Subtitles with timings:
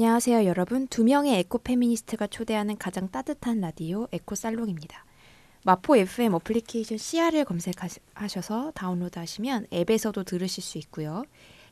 [0.00, 0.86] 안녕하세요, 여러분.
[0.86, 5.04] 두 명의 에코 페미니스트가 초대하는 가장 따뜻한 라디오 에코 살롱입니다.
[5.64, 11.24] 마포 FM 어플리케이션 CR을 검색하셔서 다운로드하시면 앱에서도 들으실 수 있고요.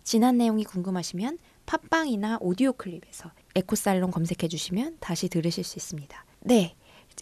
[0.03, 6.25] 지난 내용이 궁금하시면 팟빵이나 오디오 클립에서 에코 살롱 검색해 주시면 다시 들으실 수 있습니다.
[6.41, 6.75] 네.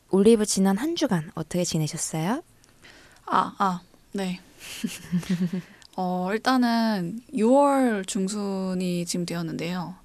[0.09, 2.43] 올리브 지난 한 주간 어떻게 지내셨어요?
[3.27, 4.41] 아, 아, 네.
[5.99, 10.03] 어, 일단은 6월 중순이 지금 되었는데요.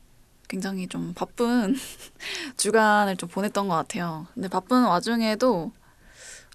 [0.49, 1.75] 굉장히 좀 바쁜
[2.57, 4.27] 주간을 좀 보냈던 것 같아요.
[4.33, 5.71] 근데 바쁜 와중에도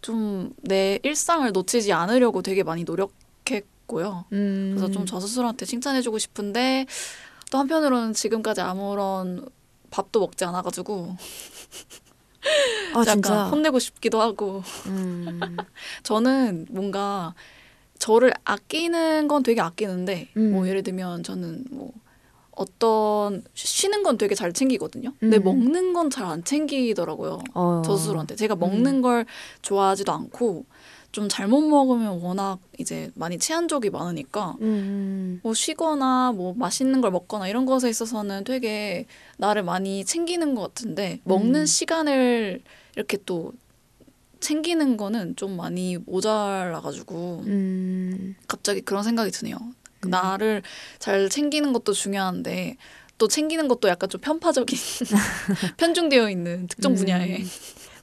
[0.03, 4.25] 좀 내 일상을 놓치지 않으려고 되게 많이 노력했고요.
[4.33, 4.75] 음...
[4.77, 6.87] 그래서 좀 저 스스로한테 칭찬해주고 싶은데
[7.51, 9.47] 또 한편으로는 지금까지 아무런
[9.91, 11.17] 밥도 먹지 않아가지고
[12.95, 13.45] 아, 약간 진짜?
[13.47, 15.41] 혼내고 싶기도 하고 음...
[16.03, 17.35] 저는 뭔가
[17.99, 20.53] 저를 아끼는 건 되게 아끼는데 음.
[20.53, 21.93] 뭐 예를 들면 저는 뭐
[22.57, 25.13] 어떤 쉬는 건 되게 잘 챙기거든요.
[25.21, 25.45] 근데 음.
[25.45, 27.41] 먹는 건 잘 안 챙기더라고요.
[27.55, 27.83] 어...
[27.85, 29.27] 저 스스로한테 제가 먹는 걸
[29.63, 30.65] 좋아하지도 않고
[31.13, 35.41] 좀 잘못 먹으면 워낙 이제 많이 체한 적이 많으니까 음...
[35.43, 39.07] 뭐 쉬거나 뭐 맛있는 걸 먹거나 이런 것에 있어서는 되게
[39.39, 41.67] 나를 많이 챙기는 것 같은데 먹는 음.
[41.67, 42.63] 시간을
[42.97, 43.53] 이렇게 또
[44.41, 48.35] 챙기는 거는 좀 많이 모자라가지고 음...
[48.47, 49.57] 갑자기 그런 생각이 드네요.
[50.07, 50.11] 음.
[50.11, 50.63] 나를
[50.99, 52.77] 잘 챙기는 것도 중요한데
[53.19, 54.79] 또 챙기는 것도 약간 좀 편파적인
[55.79, 56.97] 편중되어 있는 특정 음.
[56.97, 57.43] 분야에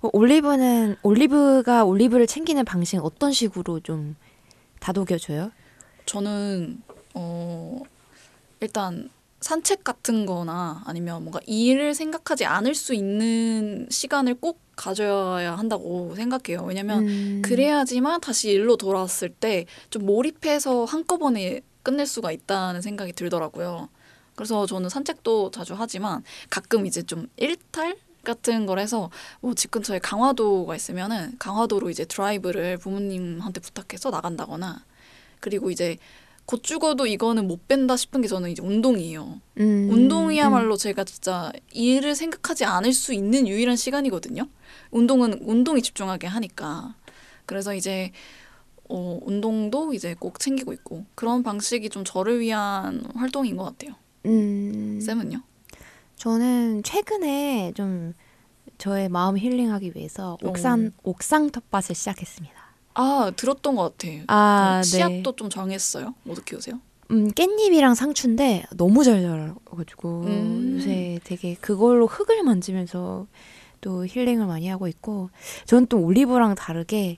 [0.01, 4.15] 어, 올리브는 올리브가 올리브를 챙기는 방식은 어떤 식으로 좀
[4.79, 5.51] 다독여줘요?
[6.05, 6.81] 저는
[7.13, 7.81] 어
[8.61, 9.09] 일단
[9.41, 16.63] 산책 같은 거나 아니면 뭔가 일을 생각하지 않을 수 있는 시간을 꼭 가져야 한다고 생각해요.
[16.65, 17.41] 왜냐면 음...
[17.43, 23.89] 그래야지만 다시 일로 돌아왔을 때 좀 몰입해서 한꺼번에 끝낼 수가 있다는 생각이 들더라고요.
[24.35, 29.09] 그래서 저는 산책도 자주 하지만 가끔 이제 좀 일탈 같은 걸 해서
[29.41, 34.85] 뭐 집 근처에 강화도가 있으면은 강화도로 이제 드라이브를 부모님한테 부탁해서 나간다거나
[35.39, 35.97] 그리고 이제
[36.45, 39.39] 곧 죽어도 이거는 못 뺀다 싶은 게 저는 이제 운동이에요.
[39.59, 39.89] 음...
[39.91, 44.47] 운동이야말로 제가 진짜 일을 생각하지 않을 수 있는 유일한 시간이거든요.
[44.91, 46.95] 운동은 운동이 집중하게 하니까.
[47.45, 48.11] 그래서 이제
[48.91, 53.95] 어, 운동도 이제 꼭 챙기고 있고 그런 방식이 좀 저를 위한 활동인 것 같아요.
[54.25, 54.99] 음...
[55.01, 55.41] 쌤은요?
[56.17, 58.13] 저는 최근에 좀
[58.77, 62.55] 저의 마음 힐링하기 위해서 옥상 옥상 텃밭을 시작했습니다.
[62.93, 64.23] 아 들었던 것 같아요.
[64.27, 64.97] 아, 그 네.
[64.97, 66.13] 씨앗도 좀 정했어요.
[66.23, 66.79] 뭐도 키우세요?
[67.11, 70.75] 음, 깻잎이랑 상추인데 너무 잘 자라가지고 음.
[70.77, 73.27] 요새 되게 그걸로 흙을 만지면서
[73.81, 75.29] 또 힐링을 많이 하고 있고
[75.65, 77.17] 저는 또 올리브랑 다르게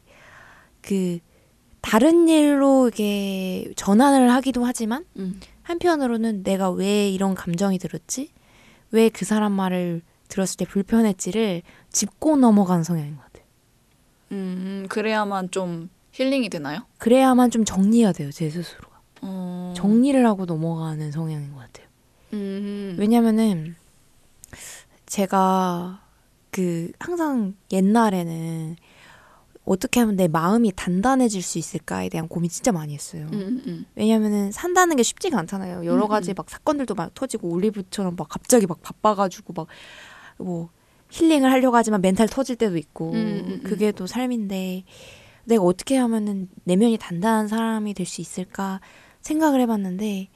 [0.82, 1.20] 그
[1.84, 5.40] 다른 일로 이게 전환을 하기도 하지만 음.
[5.64, 8.30] 한편으로는 내가 왜 이런 감정이 들었지?
[8.92, 11.62] 왜 그 사람 말을 들었을 때 불편했지를
[11.92, 13.44] 짚고 넘어가는 성향인 것 같아요.
[14.32, 16.82] 음 그래야만 좀 힐링이 되나요?
[17.00, 19.02] 그래야만 좀 정리가 돼요, 제 스스로가.
[19.22, 19.74] 어.
[19.76, 21.88] 정리를 하고 넘어가는 성향인 것 같아요.
[22.34, 22.96] 음.
[22.98, 23.76] 왜냐면은
[25.06, 26.02] 제가
[26.52, 28.76] 그 항상 옛날에는
[29.66, 33.28] 어떻게 하면 내 마음이 단단해질 수 있을까에 대한 고민 진짜 많이 했어요.
[33.32, 33.86] 음, 음.
[33.96, 35.86] 왜냐면은 산다는 게 쉽지가 않잖아요.
[35.86, 36.34] 여러 음, 가지 음.
[36.36, 39.68] 막 사건들도 막 터지고 올리브처럼 막 갑자기 막 바빠가지고 막
[40.38, 40.70] 뭐
[41.10, 43.62] 힐링을 하려고 하지만 멘탈 터질 때도 있고 음, 음, 음.
[43.64, 44.84] 그게 또 삶인데
[45.46, 48.82] 내가 어떻게 하면은 내면이 단단한 사람이 될 수 있을까
[49.22, 50.30] 생각을 해봤는데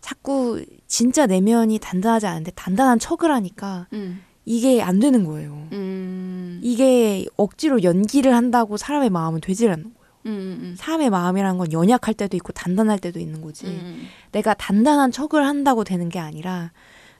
[0.00, 4.22] 자꾸 진짜 내면이 단단하지 않은데 단단한 척을 하니까 음.
[4.46, 5.68] 이게 안 되는 거예요.
[5.72, 6.60] 음.
[6.62, 9.96] 이게 억지로 연기를 한다고 사람의 마음은 되질 않는 거예요.
[10.26, 10.74] 음, 음.
[10.78, 13.66] 사람의 마음이라는 건 연약할 때도 있고 단단할 때도 있는 거지.
[13.66, 14.06] 음.
[14.32, 16.70] 내가 단단한 척을 한다고 되는 게 아니라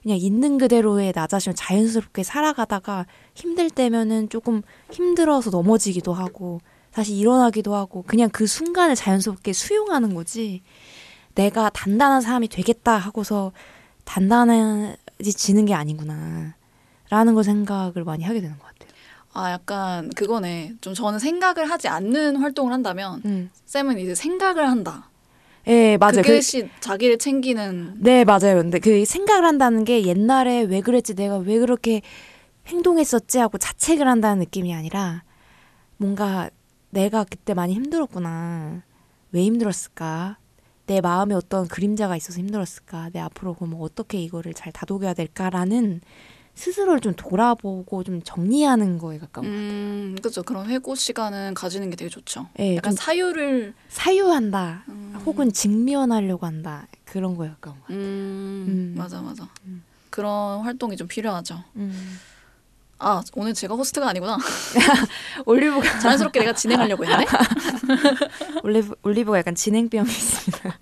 [0.01, 3.05] 그냥 있는 그대로의 나 자신을 자연스럽게 살아가다가
[3.35, 6.61] 힘들 때면은 조금 힘들어서 넘어지기도 하고
[6.91, 10.63] 다시 일어나기도 하고 그냥 그 순간을 자연스럽게 수용하는 거지.
[11.35, 13.51] 내가 단단한 사람이 되겠다 하고서
[14.05, 16.56] 단단해지는 게 아니구나.
[17.09, 18.89] 라는 걸 생각을 많이 하게 되는 것 같아요.
[19.33, 20.75] 아 약간 그거네.
[20.81, 23.49] 좀 저는 생각을 하지 않는 활동을 한다면 음.
[23.65, 25.09] 쌤은 이제 생각을 한다.
[25.67, 26.21] 예, 맞아요.
[26.21, 28.55] 그, 그것이 자기를 챙기는 네, 맞아요.
[28.55, 32.01] 근데 그 생각을 한다는 게 옛날에 왜 그랬지, 내가 왜 그렇게
[32.67, 35.23] 행동했었지 하고 자책을 한다는 느낌이 아니라
[35.97, 36.49] 뭔가
[36.89, 38.81] 내가 그때 많이 힘들었구나.
[39.31, 40.37] 왜 힘들었을까?
[40.85, 43.09] 내 마음에 어떤 그림자가 있어서 힘들었을까?
[43.11, 45.99] 내 앞으로 그럼 어떻게 이거를 잘 다독여야 될까라는
[46.57, 49.69] 스스로를 좀 돌아보고 좀 정리하는 거에 가까운 것 같아요.
[49.69, 50.41] 음, 그렇죠.
[50.41, 52.47] 그런 회고 시간은 가지는 게 되게 좋죠.
[52.59, 54.83] 예, 약간 좀 사유를 사유한다.
[54.89, 56.87] 음, 혹은 직면하려고 한다.
[57.05, 57.97] 그런 거에 가까운 것 같아요.
[57.99, 58.95] 음, 음.
[58.97, 59.47] 맞아 맞아.
[59.65, 59.83] 음.
[60.09, 61.63] 그런 활동이 좀 필요하죠.
[61.75, 62.19] 음.
[62.97, 64.37] 아 오늘 제가 호스트가 아니구나.
[65.45, 67.25] 올리브가 자연스럽게 내가 진행하려고 했는데.
[68.63, 70.79] 올리브 올리브가 약간 진행병이 있습니다.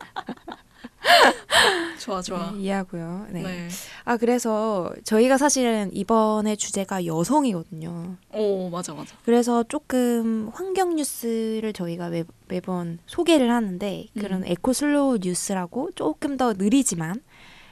[2.00, 2.52] 좋아 좋아.
[2.52, 3.28] 네, 이해하고요.
[3.32, 3.42] 네.
[3.42, 3.68] 네.
[4.04, 8.18] 아 그래서 저희가 사실은 이번에 주제가 여성이거든요.
[8.34, 9.16] 오 맞아 맞아.
[9.24, 14.48] 그래서 조금 환경 뉴스를 저희가 매, 매번 소개를 하는데 그런 음.
[14.48, 17.22] eco slow 뉴스라고 조금 더 느리지만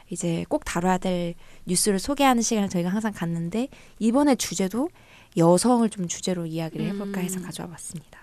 [0.09, 3.68] 이제 꼭 다뤄야 될 뉴스를 소개하는 시간을 저희가 항상 갖는데
[4.00, 4.89] 이번에 주제도
[5.38, 7.44] 여성을 좀 주제로 이야기를 해볼까 해서 음.
[7.44, 8.19] 가져와 봤습니다.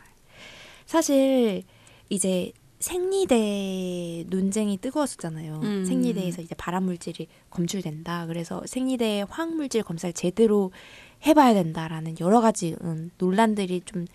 [0.87, 1.63] 사실
[2.09, 5.61] 이제 생리대 논쟁이 뜨거웠었잖아요.
[5.63, 5.85] 음.
[5.85, 8.27] 생리대에서 이제 발암 물질이 검출된다.
[8.27, 10.73] 그래서 생리대 화학 물질 검사를 제대로
[11.27, 14.07] 해봐야 된다라는 여러 가지 음, 논란들이 좀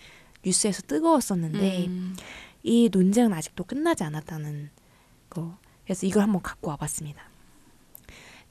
[0.43, 2.15] 뉴스에서 뜨거웠었는데 음.
[2.63, 4.69] 이 논쟁은 아직도 끝나지 않았다는
[5.29, 5.57] 거.
[5.83, 7.21] 그래서 이걸 한번 갖고 와봤습니다.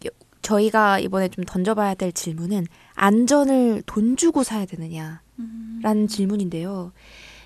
[0.06, 0.11] 여-
[0.43, 6.06] 저희가 이번에 좀 던져봐야 될 질문은 안전을 돈 주고 사야 되느냐라는 음.
[6.08, 6.93] 질문인데요.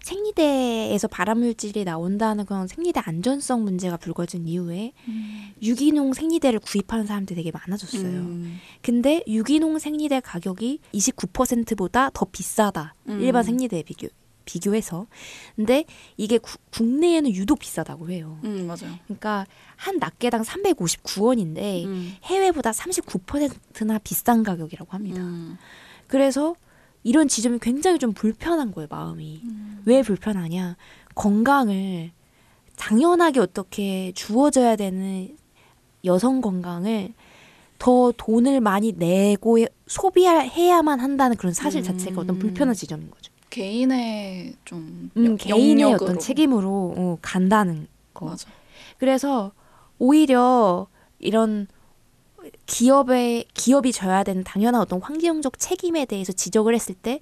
[0.02, 5.52] 생리대에서 발암물질이 나온다는 그런 생리대 안전성 문제가 불거진 이후에 음.
[5.62, 8.02] 유기농 생리대를 구입하는 사람들이 되게 많아졌어요.
[8.04, 8.58] 음.
[8.82, 12.94] 근데 유기농 생리대 가격이 29%보다 더 비싸다.
[13.08, 13.20] 음.
[13.20, 14.08] 일반 생리대에 비교,
[14.44, 15.06] 비교해서.
[15.56, 15.84] 근데
[16.16, 18.38] 이게 구- 국내에는 유독 비싸다고 해요.
[18.44, 18.98] 음 맞아요.
[19.04, 19.46] 그러니까
[19.76, 22.14] 한 낱개당 359원인데 음.
[22.24, 25.20] 해외보다 39%나 비싼 가격이라고 합니다.
[25.20, 25.58] 음.
[26.06, 26.54] 그래서
[27.08, 29.40] 이런 지점이 굉장히 좀 불편한 거예요, 마음이.
[29.44, 29.82] 음.
[29.86, 30.76] 왜 불편하냐?
[31.14, 32.10] 건강을
[32.76, 35.34] 당연하게 어떻게 주어져야 되는
[36.04, 37.14] 여성 건강을
[37.78, 39.56] 더 돈을 많이 내고
[39.86, 42.38] 소비해야만 한다는 그런 사실 자체가 어떤 음.
[42.38, 43.32] 불편한 지점인 거죠.
[43.48, 46.10] 개인의 좀 음, 영- 개인의 영역으로.
[46.10, 48.26] 어떤 책임으로 어, 간다는 거.
[48.26, 48.48] 맞아.
[48.98, 49.52] 그래서
[49.98, 50.86] 오히려
[51.18, 51.68] 이런
[52.66, 57.20] 기업의 기업이 져야 되는 당연한 어떤 환경적 책임에 대해서 지적을 했을 때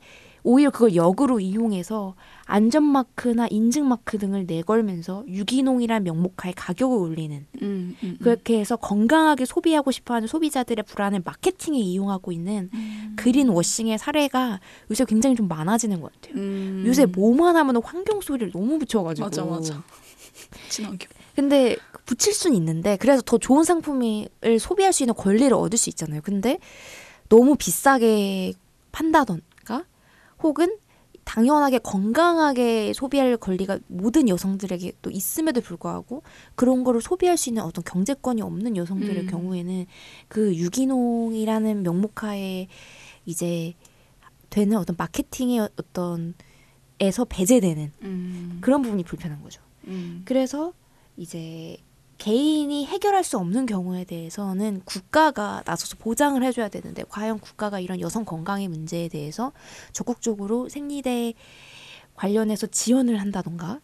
[0.48, 2.14] 오히려 그걸 역으로 이용해서
[2.44, 9.44] 안전 마크나 인증 마크 등을 내걸면서 유기농이란 명목하에 가격을 올리는 음, 음, 그렇게 해서 건강하게
[9.44, 13.16] 소비하고 싶어하는 소비자들의 불안을 마케팅에 이용하고 있는 음.
[13.16, 16.40] 그린 워싱의 사례가 요새 굉장히 좀 많아지는 것 같아요.
[16.40, 16.84] 음.
[16.86, 19.82] 요새 뭐만 하면 환경 소리를 너무 붙여가지고 맞아 맞아.
[20.68, 21.08] 친환경.
[21.36, 24.28] 근데 붙일 수는 있는데 그래서 더 좋은 상품을
[24.58, 26.22] 소비할 수 있는 권리를 얻을 수 있잖아요.
[26.22, 26.58] 근데
[27.28, 28.54] 너무 비싸게
[28.90, 29.84] 판다던가
[30.42, 30.78] 혹은
[31.24, 36.22] 당연하게 건강하게 소비할 권리가 모든 여성들에게 또 있음에도 불구하고
[36.54, 39.26] 그런 거를 소비할 수 있는 어떤 경제권이 없는 여성들의 음.
[39.26, 39.86] 경우에는
[40.28, 42.68] 그 유기농이라는 명목하에
[43.26, 43.74] 이제
[44.50, 46.34] 되는 어떤 마케팅의 어떤
[46.98, 48.58] 에서 배제되는 음.
[48.62, 49.60] 그런 부분이 불편한 거죠.
[49.86, 50.22] 음.
[50.24, 50.72] 그래서
[51.16, 51.76] 이제
[52.18, 58.24] 개인이 해결할 수 없는 경우에 대해서는 국가가 나서서 보장을 해줘야 되는데 과연 국가가 이런 여성
[58.24, 59.52] 건강의 문제에 대해서
[59.92, 61.34] 적극적으로 생리대
[62.14, 63.80] 관련해서 지원을 한다던가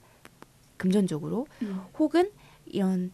[0.79, 1.82] 금전적으로 음.
[1.99, 2.31] 혹은
[2.67, 3.11] 이런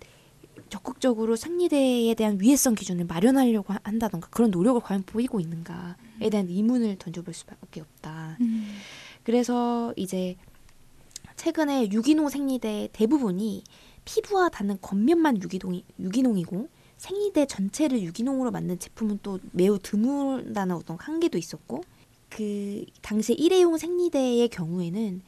[0.70, 6.96] 적극적으로 생리대에 대한 위해성 기준을 마련하려고 하- 한다던가 그런 노력을 과연 보이고 있는가에 대한 의문을
[6.98, 8.37] 던져볼 수밖에 없다.
[8.41, 8.69] 음.
[9.25, 10.37] 그래서 이제
[11.37, 13.65] 최근에 유기농 생리대 대부분이
[14.08, 21.36] 피부와 닿는 겉면만 유기농이, 유기농이고 생리대 전체를 유기농으로 만든 제품은 또 매우 드물다는 어떤 한계도
[21.36, 21.82] 있었고
[22.31, 25.20] 그 당시 일회용 생리대의 경우에는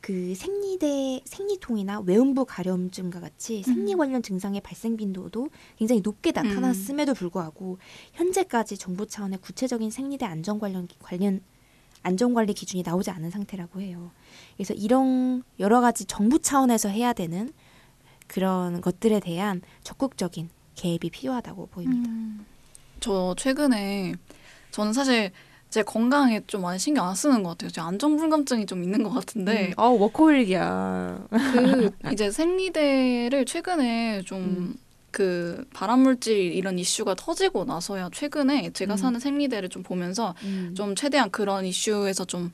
[0.00, 3.98] 그 생리대 생리통이나 외음부 가려움증과 같이 생리 음.
[3.98, 7.78] 관련 증상의 발생 빈도도 굉장히 높게 나타났음에도 불구하고
[8.12, 11.42] 현재까지 정부 차원의 구체적인 생리대 안전 관련 관련
[12.02, 14.10] 안전관리 기준이 나오지 않은 상태라고 해요.
[14.56, 17.52] 그래서 이런 여러 가지 정부 차원에서 해야 되는
[18.34, 22.10] 그런 것들에 대한 적극적인 개입이 필요하다고 보입니다.
[22.10, 22.44] 음.
[22.98, 24.16] 저 최근에
[24.72, 25.30] 저는 사실
[25.70, 27.70] 제 건강에 좀 많이 신경 안 쓰는 것 같아요.
[27.70, 31.28] 제가 안전불감증이 좀 있는 것 같은데 어 워커홀릭이야.
[31.30, 34.74] 그 이제 생리대를 최근에 좀 음.
[35.12, 38.96] 그 발암물질 이런 이슈가 터지고 나서야 최근에 제가 음.
[38.96, 40.34] 사는 생리대를 좀 보면서
[40.74, 42.50] 좀좀 최대한 그런 이슈에서 좀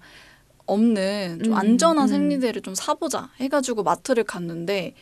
[0.67, 2.09] 없는 좀 음, 안전한 음.
[2.09, 4.95] 생리대를 좀 사보자 해가지고 마트를 갔는데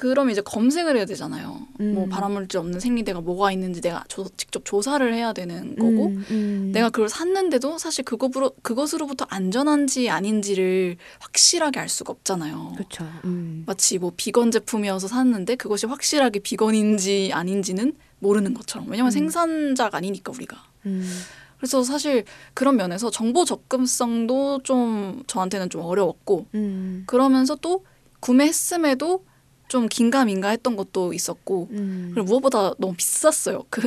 [0.00, 1.66] 그럼 이제 검색을 해야 되잖아요.
[1.78, 2.08] 뭐 음.
[2.08, 6.70] 발암물질 없는 생리대가 뭐가 있는지 내가 조, 직접 조사를 해야 되는 거고 음, 음.
[6.72, 12.72] 내가 그걸 샀는데도 사실 그거로 그것으로부터 안전한지 아닌지를 확실하게 알 수가 없잖아요.
[12.76, 13.06] 그렇죠.
[13.26, 13.64] 음.
[13.66, 19.12] 마치 뭐 비건 제품이어서 샀는데 그것이 확실하게 비건인지 아닌지는 모르는 것처럼 왜냐면 음.
[19.12, 21.06] 생산자가 아니니까 우리가 음.
[21.58, 27.02] 그래서 사실 그런 면에서 정보 접근성도 좀 저한테는 좀 어려웠고 음.
[27.06, 27.84] 그러면서 또
[28.20, 29.28] 구매했음에도
[29.70, 32.10] 좀 긴가민가 했던 것도 있었고 음.
[32.12, 33.62] 그리고 무엇보다 너무 비쌌어요.
[33.70, 33.80] 그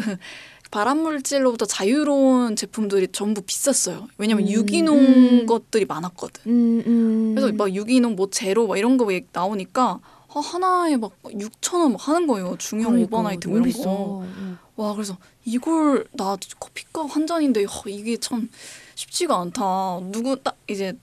[0.72, 4.08] 발암물질로부터 자유로운 제품들이 전부 비쌌어요.
[4.18, 5.46] 왜냐면 음, 유기농 음.
[5.46, 6.42] 것들이 많았거든.
[6.52, 7.36] 음, 음.
[7.36, 10.00] 그래서 막 유기농 뭐 제로 막 이런 거막 나오니까
[10.36, 12.56] 아, 하나에 막 6천 원 막 하는 거예요.
[12.58, 13.84] 중형 그러니까, overnight 뭐 이런 비싸.
[13.84, 14.24] 거.
[14.26, 14.58] 응.
[14.78, 18.50] 와 그래서 이걸 나 커피값 한 잔인데 허, 이게 참
[18.96, 20.00] 쉽지가 않다.
[20.14, 20.94] 누구 딱 이제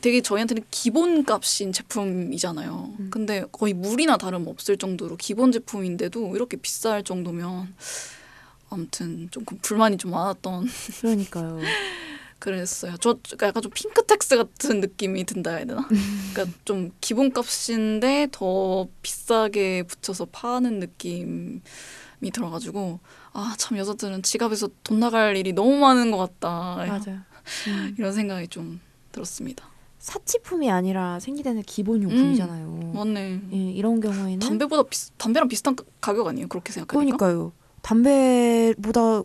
[0.00, 2.94] 되게 저희한테는 기본값인 제품이잖아요.
[3.00, 3.08] 음.
[3.10, 7.74] 근데 거의 물이나 다름 없을 정도로 기본 제품인데도 이렇게 비쌀 정도면
[8.70, 10.66] 아무튼 좀그 불만이 좀 많았던
[11.00, 11.60] 그러니까요.
[12.38, 12.96] 그랬어요.
[12.98, 15.88] 저 약간 좀 pink tax 같은 느낌이 든다 해야 되나?
[15.90, 16.30] 음.
[16.34, 21.60] 그러니까 좀 기본값인데 더 비싸게 붙여서 파는 느낌이
[22.32, 23.00] 들어가지고
[23.32, 27.20] 아 참 여자들은 지갑에서 돈 나갈 일이 너무 많은 것 같다 맞아요.
[27.68, 27.94] 음.
[27.98, 28.80] 이런 생각이 좀
[29.12, 29.66] 들었습니다.
[30.06, 32.92] 사치품이 아니라 생리대는 기본 용품이잖아요.
[32.94, 33.40] 맞네.
[33.52, 36.46] 예, 이런 경우에는 담배보다 비, 담배랑 비슷한 가- 가격 아니에요?
[36.46, 37.52] 그렇게 생각하니까 그러니까요.
[37.82, 39.22] 담배보다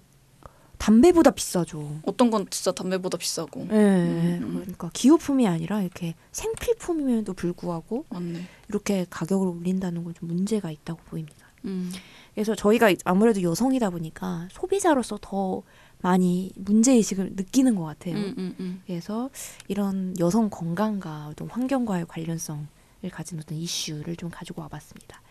[0.80, 2.00] 담배보다 비싸죠.
[2.04, 4.54] 어떤 건 진짜 담배보다 비싸고 예, 음.
[4.62, 8.42] 그러니까 기호품이 아니라 이렇게 생필품임에도 불구하고 맞네.
[8.70, 11.46] 이렇게 가격을 올린다는 건 좀 문제가 있다고 보입니다.
[11.66, 11.92] 음.
[12.34, 15.62] 그래서 저희가 아무래도 여성이다 보니까 소비자로서 더
[16.02, 18.16] 많이 문제 의식을 느끼는 것 같아요.
[18.16, 18.82] 음, 음, 음.
[18.86, 19.30] 그래서
[19.68, 22.66] 이런 여성 건강과 어떤 환경과의 관련성을
[23.12, 25.22] 가진 어떤 이슈를 좀 가지고 와봤습니다.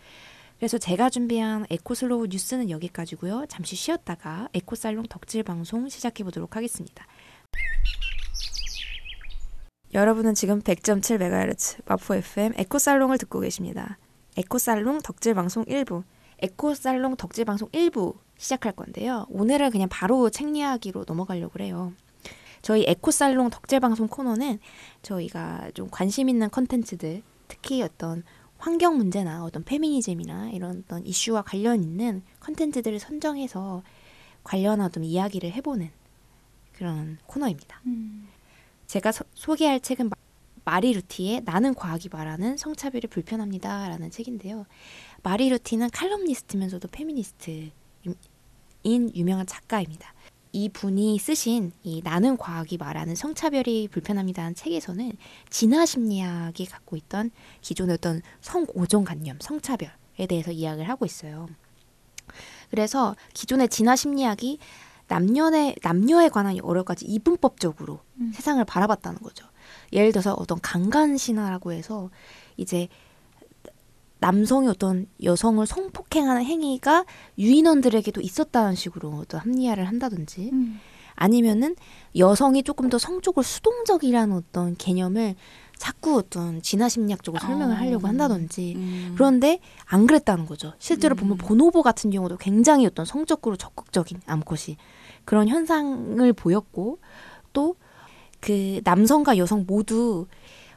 [0.57, 3.45] 그래서 제가 준비한 eco slow 뉴스는 여기까지고요.
[3.49, 7.07] 잠시 쉬었다가 에코살롱 덕질 방송 시작해 보도록 하겠습니다.
[9.93, 13.97] 여러분은 지금 100.7MHz 마포 FM 에코살롱을 듣고 계십니다.
[14.37, 16.03] 에코살롱 덕질 방송 1부,
[16.41, 19.25] 에코살롱 덕질 방송 1부 시작할 건데요.
[19.29, 21.93] 오늘은 그냥 바로 책 이야기로 넘어가려고 해요.
[22.61, 24.59] 저희 에코살롱 덕질 방송 코너는
[25.01, 28.23] 저희가 좀 관심 있는 컨텐츠들, 특히 어떤
[28.57, 33.81] 환경 문제나 어떤 페미니즘이나 이런 어떤 이슈와 관련 있는 컨텐츠들을 선정해서
[34.43, 35.89] 관련한 좀 이야기를 해보는
[36.73, 37.81] 그런 코너입니다.
[38.87, 40.15] 제가 서- 소개할 책은 마-
[40.63, 44.65] 마리 루티의 나는 과학이 말하는 성차별이 불편합니다라는 책인데요.
[45.23, 47.71] 마리 루티는 칼럼니스트면서도 페미니스트인
[48.85, 50.13] 유명한 작가입니다.
[50.53, 55.13] 이 분이 쓰신 이 나는 과학이 말하는 성차별이 불편합니다는 책에서는
[55.49, 61.47] 진화 심리학이 갖고 있던 기존의 어떤 성고정관념, 성차별에 대해서 이야기를 하고 있어요.
[62.69, 64.59] 그래서 기존의 진화 심리학이
[65.07, 68.31] 남녀의 남녀에 관한 여러 가지 이분법적으로 음.
[68.33, 69.45] 세상을 바라봤다는 거죠.
[69.93, 72.09] 예를 들어서 어떤 강간 신화라고 해서
[72.57, 72.87] 이제
[74.21, 77.05] 남성이 어떤 여성을 성폭행하는 행위가
[77.39, 80.79] 유인원들에게도 있었다는 식으로 어떤 합리화를 한다든지 음.
[81.15, 81.75] 아니면은
[82.15, 85.35] 여성이 조금 더 성적으로 수동적이라는 어떤 개념을
[85.75, 87.79] 자꾸 어떤 진화 심리학적으로 설명을 아.
[87.79, 89.13] 하려고 한다든지 음.
[89.15, 90.73] 그런데 안 그랬다는 거죠.
[90.77, 91.17] 실제로 음.
[91.17, 94.77] 보면 보노보 같은 경우도 굉장히 어떤 성적으로 적극적인 암컷이
[95.25, 96.99] 그런 현상을 보였고
[97.53, 97.75] 또
[98.41, 100.27] 그 남성과 여성 모두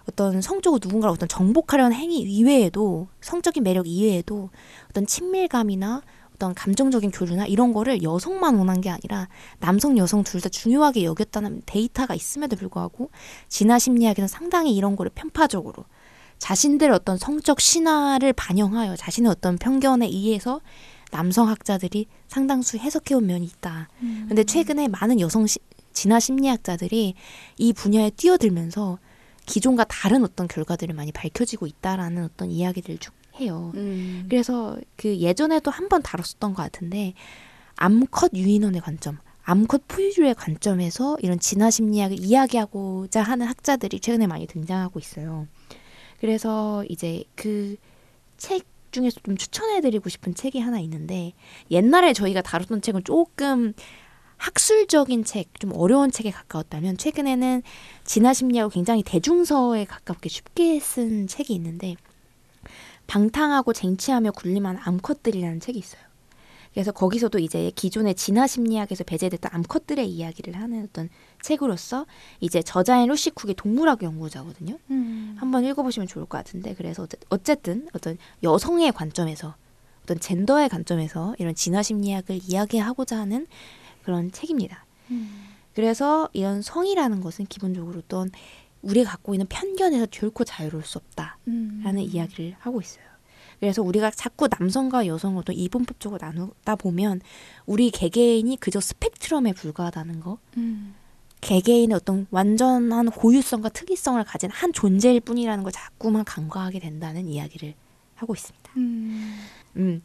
[0.08, 4.50] 어떤 성적으로 누군가를 어떤 정복하려는 행위 이외에도 성적인 매력 이외에도
[4.90, 6.02] 어떤 친밀감이나
[6.34, 9.28] 어떤 감정적인 교류나 이런 거를 여성만 원한 게 아니라
[9.61, 13.11] 남성 여성 둘 다 중요하게 여겼다는 데이터가 있음에도 불구하고
[13.49, 15.84] 진화 심리학에서 상당히 이런 거를 편파적으로
[16.38, 20.61] 자신들의 어떤 성적 신화를 반영하여 자신의 어떤 편견에 의해서
[21.12, 23.88] 남성 학자들이 상당수 해석해온 면이 있다.
[24.02, 24.25] 음.
[24.28, 25.61] 근데 최근에 많은 여성 시,
[25.92, 27.14] 진화 심리학자들이
[27.56, 28.99] 이 분야에 뛰어들면서
[29.46, 33.72] 기존과 다른 어떤 결과들을 많이 밝혀지고 있다라는 어떤 이야기들을 쭉 해요.
[33.74, 34.26] 음.
[34.28, 37.14] 그래서 그 예전에도 한 번 다뤘었던 것 같은데
[37.76, 44.98] 암컷 유인원의 관점, 암컷 포유류의 관점에서 이런 진화 심리학을 이야기하고자 하는 학자들이 최근에 많이 등장하고
[44.98, 45.46] 있어요.
[46.20, 47.76] 그래서 이제 그
[48.36, 51.32] 책 중에서 좀 추천해드리고 싶은 책이 하나 있는데
[51.70, 53.72] 옛날에 저희가 다뤘던 책은 조금
[54.44, 57.62] 학술적인 책, 좀 어려운 책에 가까웠다면 최근에는
[58.04, 61.96] 진화 심리학을 굉장히 대중서에 가깝게 쉽게 쓴 책이 있는데
[63.06, 66.02] 방탕하고 쟁취하며 군림한 암컷들이라는 책이 있어요.
[66.74, 71.08] 그래서 거기서도 이제 기존의 진화 심리학에서 배제됐던 암컷들의 이야기를 하는 어떤
[71.40, 72.04] 책으로서
[72.40, 74.78] 이제 저자인 루시 쿡이 동물학 연구자거든요.
[74.90, 75.36] 음.
[75.38, 79.54] 한번 읽어보시면 좋을 것 같은데 그래서 어쨌든 어떤 여성의 관점에서
[80.02, 83.46] 어떤 젠더의 관점에서 이런 진화 심리학을 이야기하고자 하는
[84.04, 84.84] 그런 책입니다.
[85.11, 85.49] 음.
[85.75, 88.30] 그래서 이런 성이라는 것은 기본적으로 어떤
[88.82, 91.38] 우리가 갖고 있는 편견에서 결코 자유로울 수 없다.
[91.49, 91.80] 음.
[91.84, 93.04] 라는 이야기를 하고 있어요.
[93.58, 97.20] 그래서 우리가 자꾸 남성과 여성을 또 이분법적으로 나누다 보면
[97.66, 100.94] 우리 개개인이 그저 스펙트럼에 불과하다는 거, 음.
[101.40, 107.75] 개개인의 어떤 완전한 고유성과 특이성을 가진 한 존재일 뿐이라는 걸 자꾸만 간과하게 된다는 이야기를
[108.16, 108.70] 하고 있습니다.
[108.76, 109.38] 음.
[109.76, 110.02] 음.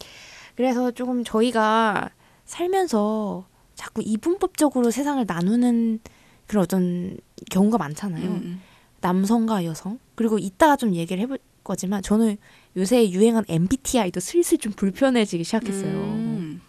[0.56, 2.12] 그래서 조금 저희가
[2.46, 3.46] 살면서
[3.80, 6.02] 자꾸 이분법적으로 세상을 나누는
[6.48, 7.18] 그런 어떤
[7.50, 8.26] 경우가 많잖아요.
[8.26, 8.62] 음,
[9.00, 10.00] 남성과 여성.
[10.16, 12.36] 그리고 이따가 좀 얘기를 해볼 거지만 저는
[12.76, 15.94] 요새 유행한 MBTI도 슬슬 좀 불편해지기 시작했어요.
[15.94, 16.62] 음.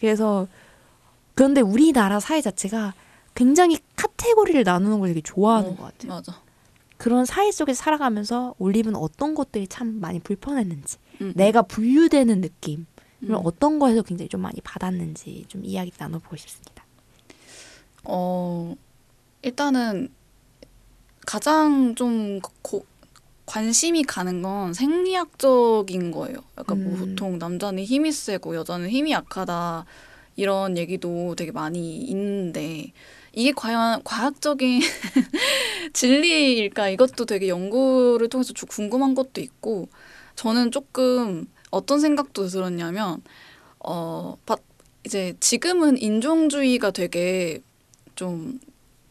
[0.00, 0.48] 그래서
[1.34, 2.94] 그런데 우리나라 사회 자체가
[3.34, 6.12] 굉장히 카테고리를 나누는 걸 되게 좋아하는 어, 것 같아요.
[6.12, 6.40] 맞아.
[6.96, 12.86] 그런 사회 속에 살아가면서 올리브는 어떤 것들이 참 많이 불편했는지, 음, 내가 분류되는 느낌,
[13.22, 13.30] 음.
[13.30, 16.84] 을 어떤 거에서 굉장히 좀 많이 받았는지 좀 이야기 나눠보고 싶습니다.
[18.04, 18.74] 어
[19.42, 20.10] 일단은
[21.26, 22.84] 가장 좀 고,
[23.46, 26.38] 관심이 가는 건 생리학적인 거예요.
[26.58, 26.98] 약간 뭐 음.
[26.98, 29.84] 보통 남자는 힘이 세고 여자는 힘이 약하다
[30.36, 32.92] 이런 얘기도 되게 많이 있는데
[33.32, 34.80] 이게 과연 과학적인
[35.92, 39.88] 진리일까 이것도 되게 연구를 통해서 좀 궁금한 것도 있고
[40.36, 43.22] 저는 조금 어떤 생각도 들었냐면
[43.78, 44.56] 어 바-
[45.04, 47.62] 이제 지금은 인종주의가 되게
[48.14, 48.60] 좀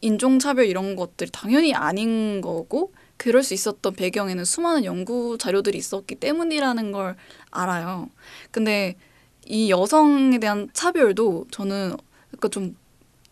[0.00, 6.92] 인종차별 이런 것들이 당연히 아닌 거고 그럴 수 있었던 배경에는 수많은 연구 자료들이 있었기 때문이라는
[6.92, 7.16] 걸
[7.50, 8.08] 알아요.
[8.50, 8.96] 근데
[9.44, 11.96] 이 여성에 대한 차별도 저는
[12.28, 12.76] 그러니까 좀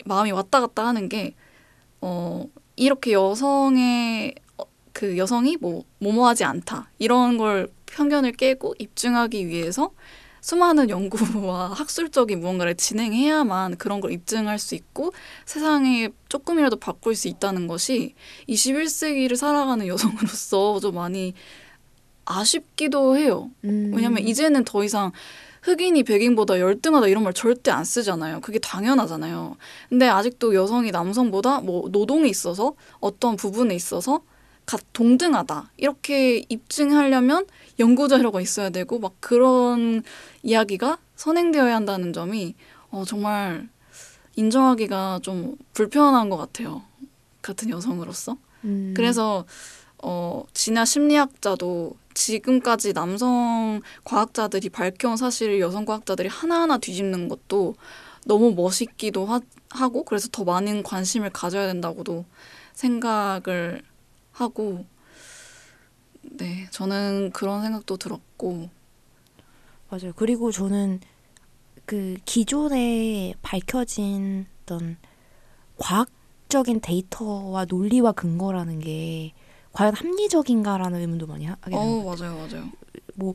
[0.04, 1.35] 마음이 왔다 갔다 하는 게
[2.00, 2.44] 어,
[2.76, 9.90] 이렇게 여성의 어, 그 여성이 뭐 뭐뭐하지 않다 이런 걸 편견을 깨고 입증하기 위해서
[10.40, 15.12] 수많은 연구와 학술적인 무언가를 진행해야만 그런 걸 입증할 수 있고
[15.45, 18.14] 세상에 조금이라도 바꿀 수 있다는 것이
[18.49, 21.35] 21세기를 살아가는 여성으로서 좀 많이
[22.25, 23.50] 아쉽기도 해요.
[23.64, 25.12] 음, 왜냐면 이제는 더 이상
[25.62, 28.40] 흑인이 백인보다 열등하다 이런 말 절대 안 쓰잖아요.
[28.40, 29.57] 그게 당연하잖아요.
[29.88, 34.23] 근데 아직도 여성이 남성보다 뭐 노동에 있어서 어떤 부분에 있어서 가,
[34.93, 37.47] 동등하다 이렇게 입증하려면
[37.78, 40.02] 연구 자료가 있어야 되고 막 그런
[40.43, 42.54] 이야기가 선행되어야 한다는 점이
[42.91, 43.69] 어, 정말
[44.37, 46.83] 인정하기가 좀 불편한 것 같아요.
[47.43, 48.37] 같은 여성으로서.
[48.65, 49.45] 음, 그래서
[50.02, 57.75] 어 진화 심리학자도 지금까지 남성 과학자들이 밝혀온 사실을 여성 과학자들이 하나하나 뒤집는 것도
[58.26, 62.25] 너무 멋있기도 하, 하고 그래서 더 많은 관심을 가져야 된다고도
[62.75, 63.83] 생각을
[64.42, 64.84] 하고
[66.22, 68.68] 네 저는 그런 생각도 들었고
[69.90, 70.12] 맞아요.
[70.14, 71.00] 그리고 저는
[71.86, 74.96] 그 기존에 밝혀진 어떤
[75.78, 79.32] 과학적인 데이터와 논리와 근거라는 게
[79.72, 82.34] 과연 합리적인가라는 의문도 많이 하- 하게 되는 어 것 같아요.
[82.36, 82.46] 맞아요
[83.16, 83.34] 맞아요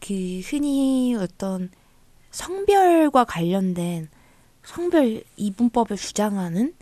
[0.00, 1.70] 그 흔히 어떤
[2.30, 4.08] 성별과 관련된
[4.62, 6.74] 성별 이분법을 주장하는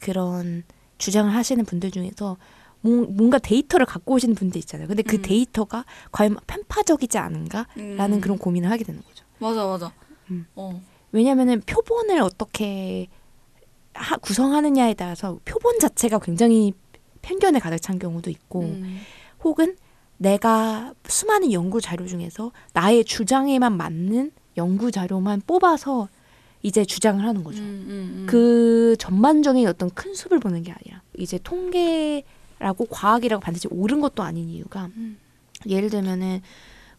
[0.00, 0.62] 그런
[0.98, 2.36] 주장을 하시는 분들 중에서
[2.80, 4.86] 뭐- 뭔가 데이터를 갖고 오시는 분들 있잖아요.
[4.88, 5.22] 근데 그 음.
[5.22, 9.24] 데이터가 과연 편파적이지 않은가라는 음, 그런 고민을 하게 되는 거죠.
[9.38, 9.92] 맞아 맞아
[10.30, 10.46] 음.
[10.54, 10.80] 어
[11.12, 13.08] 왜냐면은 표본을 어떻게
[13.94, 16.72] 하, 구성하느냐에 따라서 표본 자체가 굉장히
[17.22, 19.00] 편견에 가득 찬 경우도 있고 음,
[19.42, 19.76] 혹은
[20.18, 26.08] 내가 수많은 연구 자료 중에서 나의 주장에만 맞는 연구 자료만 뽑아서
[26.62, 27.62] 이제 주장을 하는 거죠.
[27.62, 28.26] 음, 음, 음.
[28.28, 34.48] 그 전반적인 어떤 큰 숲을 보는 게 아니라 이제 통계라고 과학이라고 반드시 옳은 것도 아닌
[34.48, 35.18] 이유가 음.
[35.68, 36.42] 예를 들면은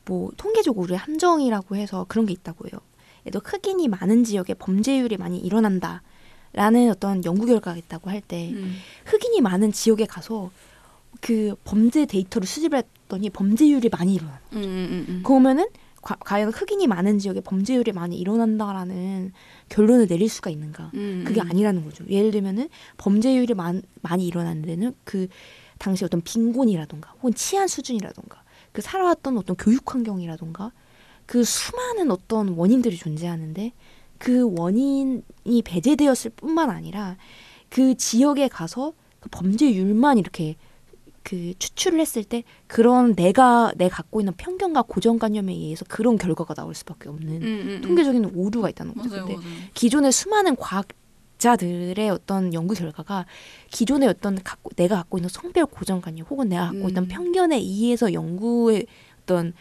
[0.06, 2.80] 뭐 통계적으로 함정이라고 해서 그런 게 있다고 해요.
[3.26, 6.02] 들어 흑인이 많은 지역에 범죄율이 많이 일어난다
[6.54, 8.76] 라는 어떤 연구 결과가 있다고 할때 음.
[9.06, 10.50] 흑인이 많은 지역에 가서
[11.20, 14.40] 그 범죄 데이터를 수집을 했더니 범죄율이 많이 일어나.
[14.54, 15.24] 음, 음, 음.
[15.26, 15.68] 그러면은
[16.02, 19.34] 과, 과연 흑인이 많은 지역에 범죄율이 많이 일어난다라는
[19.70, 20.92] 결론을 내릴 수가 있는가?
[20.94, 21.50] 음, 그게 음.
[21.50, 22.06] 아니라는 거죠.
[22.10, 25.28] 예를 들면은 범죄율이 많, 많이 일어나는 데는 그
[25.78, 30.72] 당시 어떤 빈곤이라던가 혹은 치안 수준이라던가 그 살아왔던 어떤 교육 환경이라던가
[31.26, 33.74] 그 수많은 어떤 원인들이 존재하는데
[34.18, 37.18] 그 원인이 배제되었을 뿐만 아니라
[37.70, 40.56] 그 지역에 가서 그 범죄율만 이렇게
[41.28, 46.74] 그 추출을 했을 때 그런 내가 내 갖고 있는 편견과 고정관념에 의해서 그런 결과가 나올
[46.74, 47.82] 수밖에 없는 음, 음, 음.
[47.82, 49.10] 통계적인 오류가 있다는 거죠.
[49.10, 50.88] 맞아요 근데 맞아요 기존의 수많은 과학
[51.38, 53.26] 자들의 어떤 연구 결과가
[53.72, 57.08] 기존의 어떤 갖고, 내가 갖고 있는 성별 고정관념 혹은 내가 갖고 있던 음.
[57.10, 58.88] 편견에 의해서 연구의
[59.24, 59.52] 어떤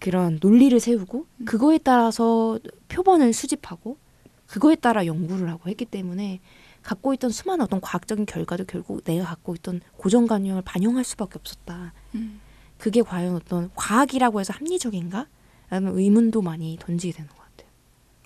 [0.00, 1.44] 그런 논리를 세우고 음.
[1.44, 3.98] 그거에 따라서 표본을 수집하고
[4.46, 6.40] 그거에 따라 연구를 하고 했기 때문에
[6.86, 11.92] 갖고 있던 수많은 어떤 과학적인 결과도 결국 내가 갖고 있던 고정관념을 반영할 수밖에 없었다.
[12.14, 12.40] 음.
[12.78, 15.26] 그게 과연 어떤 과학이라고 해서 합리적인가?
[15.68, 17.68] 라는 의문도 많이 던지게 되는 것 같아요.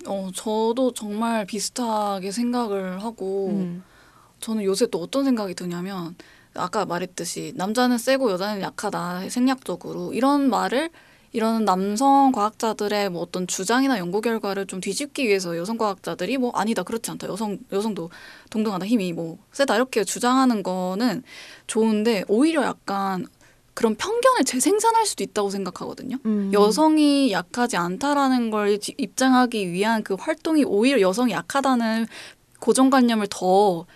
[0.07, 3.83] 어, 저도 정말 비슷하게 생각을 하고 음.
[4.41, 6.15] 저는 요새 또 어떤 생각이 드냐면
[6.55, 10.91] 아까 말했듯이 남자는 세고 여자는 약하다 생략적으로 이런 말을
[11.33, 16.83] 이런 남성 과학자들의 뭐 어떤 주장이나 연구 결과를 좀 뒤집기 위해서 여성 과학자들이 뭐 아니다
[16.83, 18.11] 그렇지 않다 여성 여성도
[18.51, 21.23] 동등하다 힘이 뭐 세다 이렇게 주장하는 거는
[21.69, 23.27] 좋은데 오히려 약간
[23.75, 26.17] 그런 편견을 재생산할 수도 있다고 생각하거든요.
[26.27, 26.51] 음.
[26.53, 32.07] 여성이 약하지 않다라는 걸 지- 입장하기 위한 그 활동이 오히려 여성이 약하다는
[32.59, 33.87] 고정관념을 더,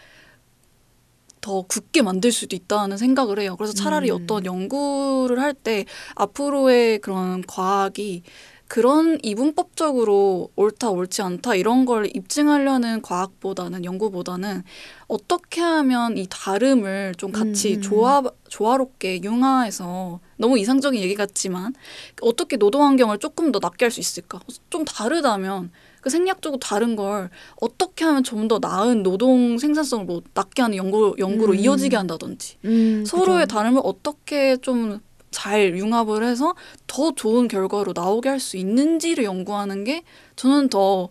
[1.44, 3.54] 더 굳게 만들 수도 있다는 생각을 해요.
[3.58, 4.16] 그래서 차라리 음.
[4.22, 5.84] 어떤 연구를 할 때
[6.16, 8.22] 앞으로의 그런 과학이
[8.66, 14.62] 그런 이분법적으로 옳다 옳지 않다 이런 걸 입증하려는 과학보다는 연구보다는
[15.06, 17.82] 어떻게 하면 이 다름을 좀 같이 음.
[17.82, 21.74] 조화 조화롭게 융화해서 너무 이상적인 얘기 같지만
[22.22, 24.40] 어떻게 노동 환경을 조금 더 낫게 할 수 있을까?
[24.70, 25.70] 좀 다르다면
[26.04, 31.14] 그 생략적으로 다른 걸 어떻게 하면 좀 더 나은 노동 생산성을 뭐 낮게 하는 연구
[31.18, 31.58] 연구로 음.
[31.58, 33.54] 이어지게 한다든지 음, 서로의 그죠.
[33.56, 36.54] 다름을 어떻게 좀 잘 융합을 해서
[36.86, 40.04] 더 좋은 결과로 나오게 할 수 있는지를 연구하는 게
[40.36, 41.08] 저는 더,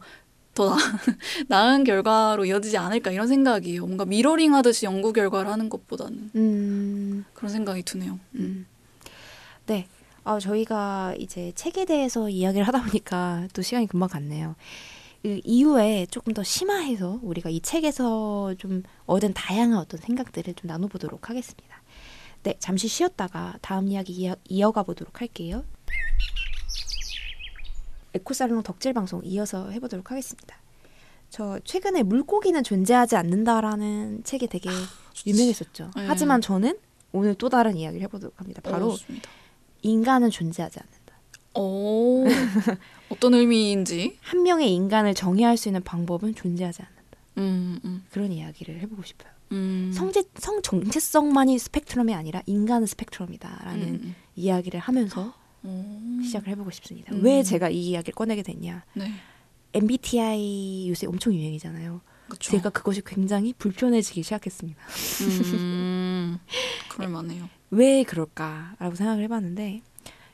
[0.56, 0.78] 더 나,
[1.50, 3.86] 나은 결과로 이어지지 않을까 이런 생각이에요.
[3.86, 7.26] 뭔가 미러링 하듯이 연구 결과를 하는 것보다는 음.
[7.34, 8.18] 그런 생각이 드네요.
[8.36, 8.66] 음.
[9.66, 9.88] 네.
[10.24, 14.56] 아, 저희가 이제 책에 대해서 이야기를 하다 보니까 또 시간이 금방 갔네요.
[15.22, 21.30] 그 이후에 조금 더 심화해서 우리가 이 책에서 좀 얻은 다양한 어떤 생각들을 좀 나눠보도록
[21.30, 21.82] 하겠습니다.
[22.44, 25.64] 네, 잠시 쉬었다가 다음 이야기 이어, 이어가 보도록 할게요.
[28.14, 30.58] 에코살롱 덕질 방송 이어서 해보도록 하겠습니다.
[31.30, 34.70] 저 최근에 물고기는 존재하지 않는다라는 책이 되게
[35.26, 35.92] 유명했었죠.
[35.96, 36.06] 네.
[36.06, 36.78] 하지만 저는
[37.12, 38.62] 오늘 또 다른 이야기를 해보도록 합니다.
[38.62, 39.30] 바로 어, 좋습니다.
[39.84, 41.04] 인간은 존재하지 않는다.
[41.56, 42.26] 오,
[43.10, 44.18] 어떤 의미인지.
[44.24, 47.18] 한 명의 인간을 정의할 수 있는 방법은 존재하지 않는다.
[47.38, 49.32] 음, 음, 그런 이야기를 해보고 싶어요.
[49.52, 49.92] 음.
[49.94, 55.34] 성제, 성 정체성만이 스펙트럼이 아니라 인간은 스펙트럼이다라는 음, 이야기를 하면서
[55.66, 56.20] 음.
[56.20, 57.14] 오, 시작을 해보고 싶습니다.
[57.14, 57.24] 음.
[57.24, 58.84] 왜 제가 이 이야기를 꺼내게 됐냐?
[58.96, 59.12] 네,
[59.74, 62.02] MBTI 요새 엄청 유행이잖아요.
[62.28, 62.52] 그렇죠.
[62.52, 64.82] 제가 그것이 굉장히 불편해지기 시작했습니다.
[65.58, 66.40] 음,
[66.90, 67.50] 그럴만해요.
[67.72, 69.82] 왜 그럴까라고 생각을 해봤는데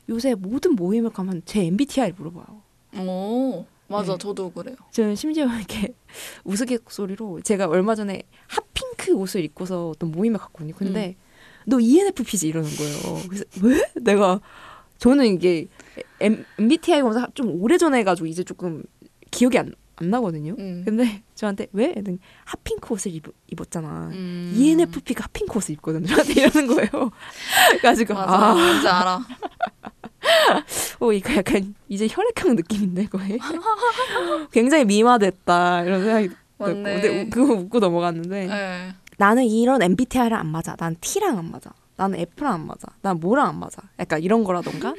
[0.10, 2.62] 요새 모든 모임을 가면 제 MBTI를 물어봐요.
[2.98, 4.18] 오, 맞아, 네.
[4.18, 4.76] 저도 그래요.
[4.92, 5.94] 저는 심지어 이렇게
[6.44, 10.74] 우스갯소리로 제가 얼마 전에 핫핑크 옷을 입고서 어떤 모임에 갔거든요.
[10.76, 11.16] 근데
[11.66, 13.22] 너 E ENFP지 이러는 거예요.
[13.28, 13.82] 그래서 왜?
[13.96, 14.40] 내가
[14.98, 15.68] 저는 이게
[16.20, 18.84] M, MBTI 검사 좀 오래 전에 해가지고 이제 조금
[19.32, 20.56] 기억이 안, 안 나거든요.
[20.58, 20.82] 음.
[20.86, 21.94] 근데 저한테 왜?
[22.46, 24.10] 핫핑크 옷을 입, 입었잖아.
[24.14, 24.54] 음.
[24.56, 26.08] ENFP가 핫핑크 옷을 입거든요.
[26.08, 27.12] 저한테 이러는 거예요.
[27.72, 29.20] 그래가지고 맞아, 아, 뭔지 알아.
[31.00, 33.40] 어 이거 약간 이제 혈액형 느낌인데 거의
[34.52, 36.74] 굉장히 미화됐다 이런 생각이 맞네.
[37.02, 38.94] 근데 우- 그거 웃고 넘어갔는데 네.
[39.18, 43.48] 나는 이런 MBTI랑 안 맞아 난 T랑 안 맞아 나는 F랑 안 맞아 난 뭐랑
[43.48, 44.94] 안 맞아 약간 이런 거라던가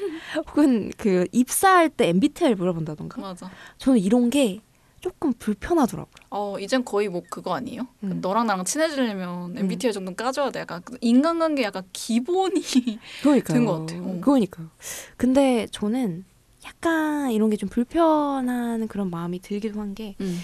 [0.49, 3.51] 혹은 그 입사할 때 MBTI를 물어본다던가 맞아.
[3.79, 4.61] 저는 이런 게
[5.01, 7.87] 조금 불편하더라고요 어, 이젠 거의 뭐 그거 아니에요?
[8.05, 8.21] 음.
[8.21, 10.61] 너랑 나랑 친해지려면 MBTI 정도는 까줘야 돼.
[10.61, 12.61] 약간 그 인간관계 약간 기본이.
[13.23, 14.03] 그러니까요 된것 같아요.
[14.05, 14.21] 어.
[14.21, 14.69] 그러니까요
[15.17, 16.25] 근데 저는
[16.67, 20.39] 약간 이런 게 좀 불편한 그런 마음이 들기도 한게 음.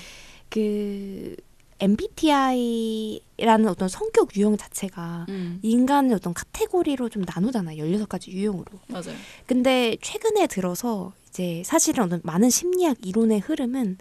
[0.49, 1.37] 그
[1.79, 5.59] MBTI라는 어떤 성격 유형 자체가 음.
[5.63, 7.83] 인간을 어떤 카테고리로 좀 나누잖아요.
[7.85, 8.65] 16가지 유형으로.
[8.89, 9.15] 맞아요.
[9.47, 13.99] 근데 최근에 들어서 이제 사실은 어떤 많은 심리학 이론의 흐름은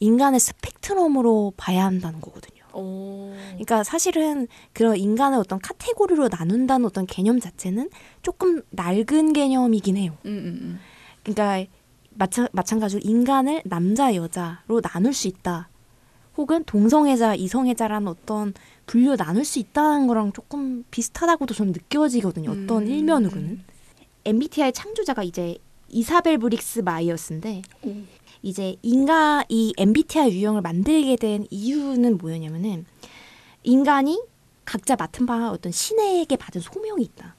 [0.00, 2.64] 인간의 스펙트럼으로 봐야 한다는 거거든요.
[2.72, 3.32] 오.
[3.50, 7.90] 그러니까 사실은 그런 인간을 어떤 카테고리로 나눈다는 어떤 개념 자체는
[8.22, 10.16] 조금 낡은 개념이긴 해요.
[10.26, 10.80] 음, 음, 음.
[11.22, 11.70] 그러니까
[12.10, 15.68] 마찬, 마찬가지로 인간을 남자 여자로 나눌 수 있다.
[16.36, 18.54] 혹은 동성애자 이성애자라는 어떤
[18.86, 22.50] 분류 나눌 수 있다는 거랑 조금 비슷하다고도 저는 느껴지거든요.
[22.50, 22.88] 어떤 음.
[22.88, 23.62] 일면으로는.
[24.24, 27.94] MBTI 창조자가 이제 이사벨 브릭스 마이어스인데 오.
[28.44, 32.84] 이제 인간 이 MBTI 유형을 만들게 된 이유는 뭐였냐면은
[33.62, 34.22] 인간이
[34.66, 37.34] 각자 맡은 바 어떤 신에게 받은 소명이 있다.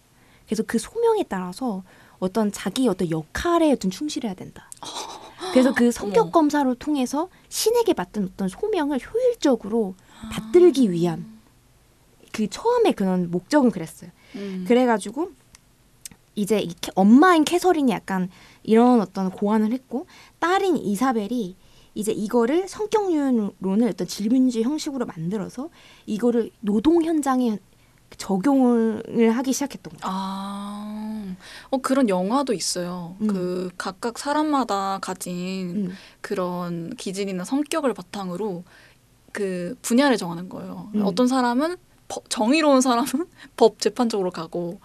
[0.47, 1.83] 그래서 그 소명에 따라서
[2.17, 4.67] 어떤 자기 어떤 역할에 어떤 충실해야 된다.
[5.53, 6.31] 그래서 그 성격 어머.
[6.31, 9.93] 검사를 통해서 신에게 맡은 어떤 소명을 효율적으로
[10.31, 11.39] 받들기 위한
[12.31, 14.09] 그 처음에 그런 목적은 그랬어요.
[14.35, 14.65] 음.
[14.67, 15.29] 그래가지고
[16.35, 18.29] 이제 이 캐- 엄마인 캐서린이 약간
[18.63, 20.05] 이런 어떤 고안을 했고
[20.39, 21.55] 딸인 이사벨이
[21.93, 25.69] 이제 이거를 성격론을 어떤 질문지 형식으로 만들어서
[26.05, 27.57] 이거를 노동 현장에
[28.17, 30.03] 적용을 하기 시작했던 거죠.
[30.07, 31.35] 아,
[31.69, 33.15] 어 그런 영화도 있어요.
[33.21, 33.27] 음.
[33.27, 35.93] 그 각각 사람마다 가진 음.
[36.21, 38.63] 그런 기질이나 성격을 바탕으로
[39.31, 40.89] 그 분야를 정하는 거예요.
[40.95, 41.01] 음.
[41.05, 43.05] 어떤 사람은 법- 정의로운 사람은
[43.57, 44.79] 법 재판 쪽으로 가고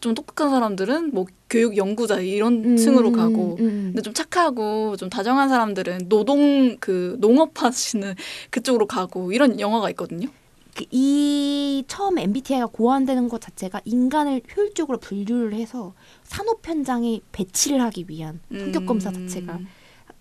[0.00, 3.82] 좀 똑똑한 사람들은 뭐 교육 연구자 이런 음, 층으로 가고 음, 음.
[3.88, 8.14] 근데 좀 착하고 좀 다정한 사람들은 노동 그 농업 하시는
[8.50, 10.28] 그쪽으로 가고 이런 영화가 있거든요.
[10.74, 18.40] 그이 처음 MBTI가 고안되는 것 자체가 인간을 효율적으로 분류를 해서 산업 현장에 배치를 하기 위한
[18.52, 19.26] 성격 검사 음.
[19.26, 19.58] 자체가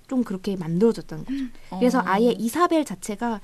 [0.08, 1.38] 좀 그렇게 만들어졌다는 거죠.
[1.80, 2.04] 그래서 어.
[2.06, 3.42] 아예 이사벨 자체가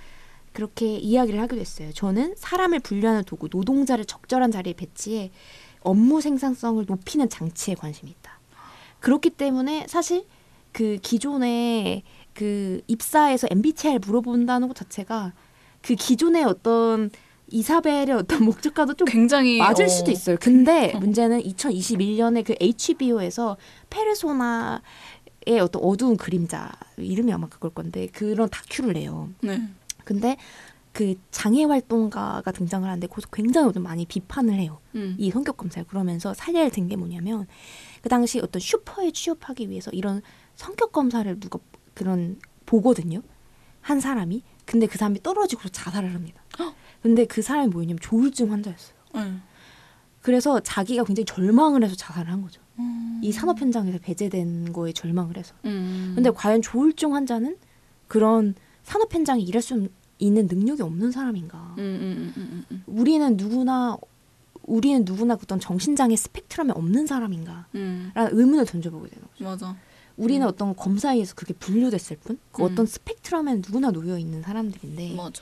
[0.53, 1.91] 그렇게 이야기를 하기도 했어요.
[1.93, 5.31] 저는 사람을 분류하는 도구, 노동자를 적절한 자리에 배치해
[5.81, 8.39] 업무 생산성을 높이는 장치에 관심이 있다.
[8.99, 10.25] 그렇기 때문에 사실
[10.71, 15.33] 그 기존에 그 입사에서 MBTI를 물어본다는 것 자체가
[15.81, 17.09] 그 기존의 어떤
[17.49, 20.37] 이사벨의 어떤 목적과도 좀 굉장히 맞을 어, 수도 있어요.
[20.39, 23.57] 근데 문제는 2021년에 그 HBO에서
[23.89, 24.79] 페르소나의
[25.61, 29.29] 어떤 어두운 그림자 이름이 아마 그걸 건데 그런 다큐를 내요.
[29.41, 29.61] 네.
[30.05, 30.37] 근데
[30.93, 34.79] 그 장애 활동가가 등장을 하는데 거기서 굉장히 좀 많이 비판을 해요.
[34.95, 35.15] 음.
[35.17, 37.47] 이 성격 검사를 그러면서 사례를 든 게 뭐냐면
[38.01, 40.21] 그 당시 어떤 슈퍼에 취업하기 위해서 이런
[40.55, 41.59] 성격 검사를 누가
[41.93, 43.21] 그런 보거든요.
[43.81, 46.43] 한 사람이 근데 그 사람이 떨어지고 자살을 합니다.
[47.01, 48.95] 근데 그 사람이 뭐였냐면 조울증 환자였어요.
[49.15, 49.33] 네.
[50.21, 52.61] 그래서 자기가 굉장히 절망을 해서 자살을 한 거죠.
[52.79, 53.19] 음.
[53.23, 55.55] 이 산업 현장에서 배제된 거에 절망을 해서.
[55.65, 56.11] 음.
[56.15, 57.57] 근데 과연 조울증 환자는
[58.07, 59.87] 그런 산업 현장에 일할 수
[60.21, 61.75] 있는 능력이 없는 사람인가?
[61.77, 62.83] 음, 음, 음, 음, 음.
[62.87, 63.97] 우리는 누구나
[64.63, 67.65] 우리는 누구나 어떤 정신장애 스펙트럼에 없는 사람인가?
[67.75, 68.11] 음.
[68.13, 69.43] 라는 의문을 던져보게 되는 거죠.
[69.43, 69.75] 맞아.
[70.17, 70.47] 우리는 음.
[70.47, 72.67] 어떤 검사에 의해서 그게 분류됐을 뿐, 그 음.
[72.71, 75.41] 어떤 스펙트럼에는 누구나 놓여 있는 사람들인데, 맞아.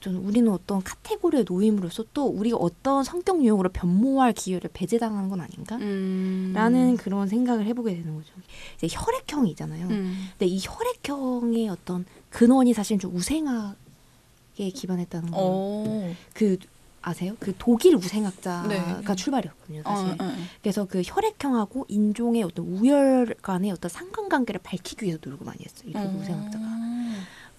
[0.00, 5.76] 저는 우리는 어떤 카테고리에 놓임으로써 또 우리가 어떤 성격 유형으로 변모할 기회를 배제당하는 건 아닌가?
[5.76, 6.52] 음.
[6.54, 8.32] 라는 그런 생각을 해보게 되는 거죠.
[8.76, 9.88] 이제 혈액형이잖아요.
[9.88, 10.28] 음.
[10.32, 13.46] 근데 이 혈액형의 어떤 근원이 사실 좀 우생
[14.60, 15.36] 학에 기반했다는 거.
[15.38, 16.14] 어.
[16.34, 16.58] 그
[17.02, 17.34] 아세요?
[17.40, 19.16] 그 독일 우생학자가 네.
[19.16, 20.06] 출발이었거든요, 사실.
[20.10, 20.32] 어, 어, 어.
[20.60, 25.88] 그래서 그 혈액형하고 인종의 어떤 우열 간의 어떤 상관관계를 밝히기 위해서 노력을 많이 했어요.
[25.88, 26.64] 이 독일 우생학자가.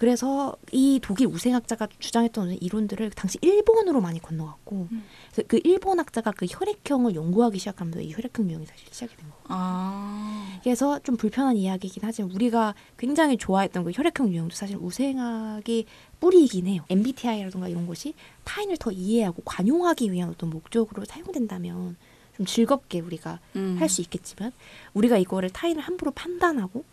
[0.02, 5.04] 그래서 이 독일 우생학자가 주장했던 이론들을 당시 일본으로 많이 건너갔고, 음.
[5.32, 9.44] 그래서 그 일본 학자가 그 혈액형을 연구하기 시작하면서 이 혈액형 유형이 사실 시작이 된 거예요.
[9.50, 10.60] 아.
[10.64, 15.86] 그래서 좀 불편한 이야기이긴 하지만 우리가 굉장히 좋아했던 그 혈액형 유형도 사실 우생학의
[16.20, 16.84] 뿌리이긴 해요.
[16.90, 21.96] MBTI라든가 이런 것이 타인을 더 이해하고 관용하기 위한 어떤 목적으로 사용된다면
[22.36, 23.76] 좀 즐겁게 우리가 음.
[23.80, 24.52] 할수 있겠지만
[24.96, 26.86] 우리가 이거를 타인을 함부로 판단하고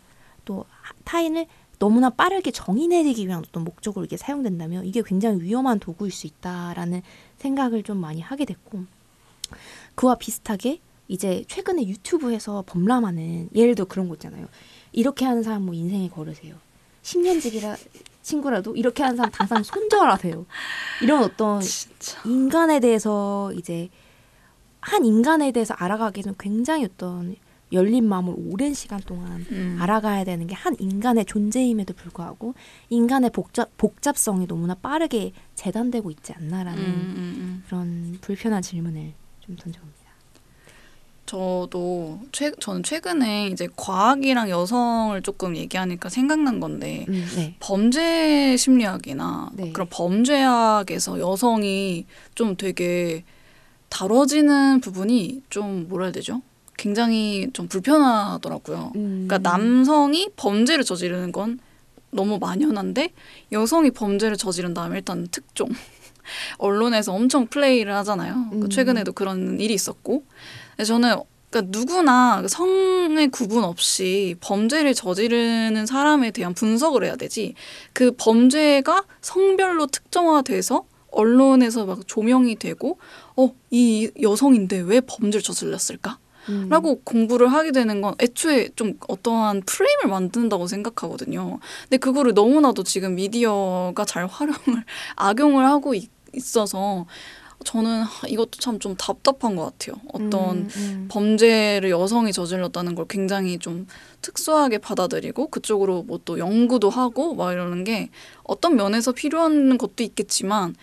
[0.45, 1.47] 또 하- 타인을
[1.79, 7.01] 너무나 빠르게 정의 내리기 위한 어떤 목적으로 이게 사용된다면 이게 굉장히 위험한 도구일 수 있다라는
[7.37, 8.83] 생각을 좀 많이 하게 됐고
[9.95, 14.47] 그와 비슷하게 이제 최근에 유튜브에서 범람하는 예를 들어 그런 거 있잖아요.
[14.91, 16.55] 이렇게 하는 사람 뭐 인생에 걸으세요.
[17.01, 17.77] 10년직이라
[18.21, 20.45] 친구라도 이렇게 하는 사람 당장 손절하세요.
[21.01, 22.21] 이런 어떤 진짜.
[22.25, 23.89] 인간에 대해서 이제
[24.81, 27.35] 한 인간에 대해서 알아가기 위해서는 굉장히 어떤
[27.71, 29.77] 열린 마음을 오랜 시간 동안 음.
[29.79, 32.53] 알아가야 되는 게 한 인간의 존재임에도 불구하고
[32.89, 37.63] 인간의 복잡 복잡성이 너무나 빠르게 재단되고 있지 않나라는 음, 음, 음.
[37.67, 39.99] 그런 불편한 질문을 좀 던져봅니다.
[41.25, 47.55] 저도 최 저는 최근에 이제 과학이랑 여성을 조금 얘기하니까 생각난 건데 음, 네.
[47.59, 49.71] 범죄 심리학이나 네.
[49.71, 53.23] 그런 범죄학에서 여성이 좀 되게
[53.89, 56.41] 다뤄지는 부분이 좀 뭐라 해야 되죠?
[56.79, 58.93] 굉장히 좀 불편하더라고요.
[58.95, 59.27] 음.
[59.27, 61.59] 그러니까 남성이 범죄를 저지르는 건
[62.09, 63.11] 너무 만연한데
[63.51, 65.67] 여성이 범죄를 저지른 다음에 일단 특종
[66.57, 68.33] 언론에서 엄청 플레이를 하잖아요.
[68.33, 68.69] 그러니까 음.
[68.69, 70.23] 최근에도 그런 일이 있었고
[70.83, 71.17] 저는
[71.49, 77.55] 그러니까 누구나 성의 구분 없이 범죄를 저지르는 사람에 대한 분석을 해야 되지
[77.91, 82.97] 그 범죄가 성별로 특정화돼서 언론에서 막 조명이 되고
[83.35, 86.17] 어 이 여성인데 왜 범죄를 저질렀을까?
[86.49, 86.67] 음.
[86.69, 91.59] 라고 공부를 하게 되는 건 애초에 좀 어떠한 프레임을 만든다고 생각하거든요.
[91.83, 94.83] 근데 그거를 너무나도 지금 미디어가 잘 활용을,
[95.15, 97.05] 악용을 하고 있, 있어서
[97.65, 99.99] 저는 하, 이것도 참 좀 답답한 것 같아요.
[100.13, 101.07] 어떤 음, 음.
[101.11, 103.85] 범죄를 여성이 저질렀다는 걸 굉장히 좀
[104.21, 108.09] 특수하게 받아들이고 그쪽으로 뭐 또 연구도 하고 막 이러는 게
[108.43, 110.75] 어떤 면에서 필요한 것도 있겠지만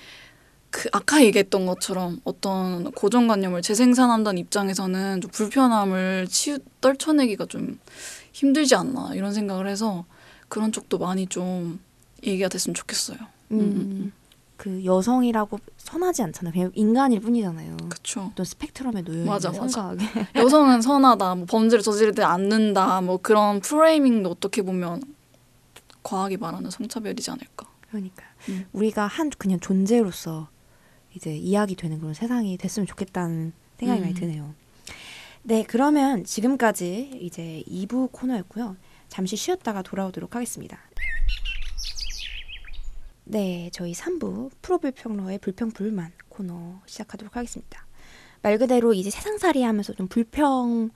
[0.76, 7.80] 그 아까 얘기했던 것처럼 어떤 고정관념을 재생산한다는 입장에서는 좀 불편함을 치유 떨쳐내기가 좀
[8.32, 10.04] 힘들지 않나 이런 생각을 해서
[10.50, 11.80] 그런 쪽도 많이 좀
[12.22, 13.16] 얘기가 됐으면 좋겠어요.
[13.52, 14.12] 음, 음, 음.
[14.58, 16.52] 그 여성이라고 선하지 않잖아요.
[16.52, 17.78] 그냥 인간일 뿐이잖아요.
[17.88, 18.28] 그렇죠.
[18.32, 19.50] 어떤 스펙트럼에 놓여 있는 맞아.
[19.50, 19.96] 성각에.
[20.36, 25.02] 여성은 선하다, 뭐 범죄를 저지르지 않는다, 뭐 그런 프레이밍도 어떻게 보면
[26.02, 27.66] 과학이 말하는 성차별이지 않을까.
[27.88, 28.66] 그러니까 음.
[28.74, 30.54] 우리가 한 그냥 존재로서
[31.16, 34.02] 이제 이야기 되는 그런 세상이 됐으면 좋겠다는 생각이 음.
[34.02, 34.54] 많이 드네요.
[35.42, 38.76] 네, 그러면 지금까지 이제 2부 코너였고요.
[39.08, 40.78] 잠시 쉬었다가 돌아오도록 하겠습니다.
[43.24, 47.86] 네, 저희 3부 프로불평러의 불평불만 코너 시작하도록 하겠습니다.
[48.42, 50.90] 말 그대로 이제 세상살이 하면서 좀 불평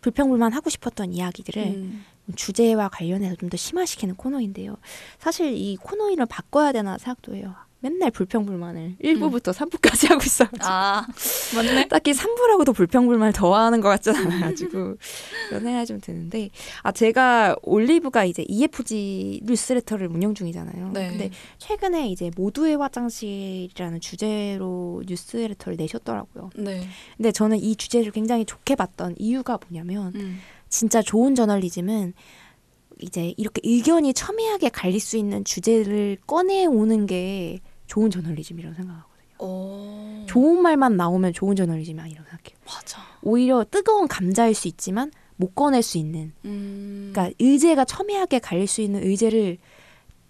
[0.00, 2.04] 불평불만 하고 싶었던 이야기들을 음.
[2.34, 4.76] 주제와 관련해서 좀 더 심화시키는 코너인데요.
[5.18, 7.54] 사실 이 코너 이름을 바꿔야 되나 생각도 해요.
[7.82, 10.48] 맨날 불평불만을 1부부터 3부까지 하고 있어요.
[10.60, 11.04] 아
[11.54, 11.88] 맞네.
[11.88, 14.96] 딱히 3부라고도 불평불만을 더 하는 것 같진 않아가지고
[15.48, 16.50] 그런 생각이 좀 드는데
[16.82, 20.92] 아 제가 올리브가 이제 EFG 뉴스레터를 운영 중이잖아요.
[20.92, 21.08] 네.
[21.08, 26.50] 근데 최근에 이제 모두의 화장실이라는 주제로 뉴스레터를 내셨더라고요.
[26.56, 26.86] 네.
[27.16, 30.38] 근데 저는 이 주제를 굉장히 좋게 봤던 이유가 뭐냐면 음.
[30.68, 32.14] 진짜 좋은 저널리즘은
[33.00, 37.58] 이제 이렇게 의견이 첨예하게 갈릴 수 있는 주제를 꺼내오는 게
[37.92, 39.34] 좋은 저널리즘이라고 생각하거든요.
[39.38, 40.24] 어.
[40.26, 42.58] 좋은 말만 나오면 좋은 저널리즘이 아니라고 생각해요.
[42.64, 43.02] 맞아.
[43.20, 47.10] 오히려 뜨거운 감자일 수 있지만 못 꺼낼 수 있는 음.
[47.12, 49.58] 그러니까 의제가 첨예하게 갈릴 수 있는 의제를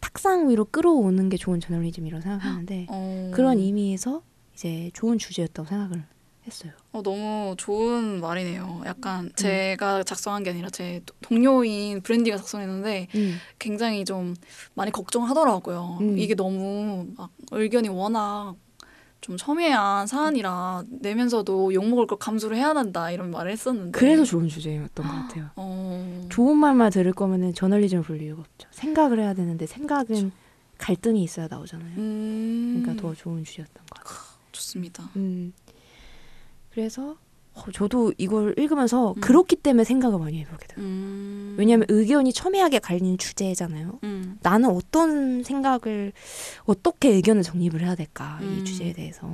[0.01, 3.31] 탁상 위로 끌어오는 게 좋은 저널리즘이라고 생각하는데 어.
[3.33, 4.23] 그런 의미에서
[4.55, 6.05] 이제 좋은 주제였다고 생각을
[6.47, 6.73] 했어요.
[6.93, 8.83] 어, 너무 좋은 말이네요.
[8.87, 9.33] 약간 음.
[9.35, 13.39] 제가 작성한 게 아니라 제 동료인 브랜디가 작성했는데 음.
[13.59, 14.35] 굉장히 좀
[14.75, 15.99] 많이 걱정하더라고요.
[16.01, 16.19] 음.
[16.19, 18.57] 이게 너무 막 의견이 워낙
[19.21, 24.49] 좀 첨예한 사안이라 내면서도 욕 먹을 걸 감수를 해야 한다 이런 말을 했었는데 그래서 좋은
[24.49, 25.51] 주제였던 것 같아요.
[25.55, 28.69] 어, 좋은 말만 들을 거면은 저널리즘을 볼 이유가 없죠.
[28.73, 30.33] 생각을 해야 되는데 생각은
[30.79, 31.93] 갈등이 있어야 나오잖아요.
[31.99, 34.33] 음, 그러니까 더 좋은 주제였던 것 같아요.
[34.51, 35.09] 좋습니다.
[35.17, 35.53] 음.
[36.73, 37.17] 그래서
[37.55, 39.21] 어, 저도 이걸 읽으면서 음.
[39.21, 40.79] 그렇기 때문에 생각을 많이 해보게 돼요.
[40.85, 43.99] 음, 왜냐하면 의견이 첨예하게 갈리는 주제잖아요.
[44.05, 46.13] 음, 나는 어떤 생각을
[46.65, 48.65] 어떻게 의견을 정립을 해야 될까 이 음.
[48.65, 49.29] 주제에 대해서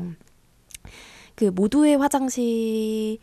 [1.36, 3.20] 그 모두의 화장실이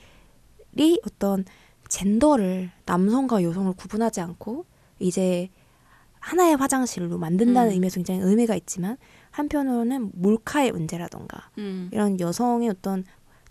[1.06, 1.44] 어떤
[1.90, 4.66] 젠더를 남성과 여성을 구분하지 않고
[5.00, 5.50] 이제
[6.20, 7.74] 하나의 화장실로 만든다는 음.
[7.74, 8.98] 의미에서 굉장히 의미가 있지만
[9.32, 13.04] 한편으로는 몰카의 문제라던가 음, 이런 여성의 어떤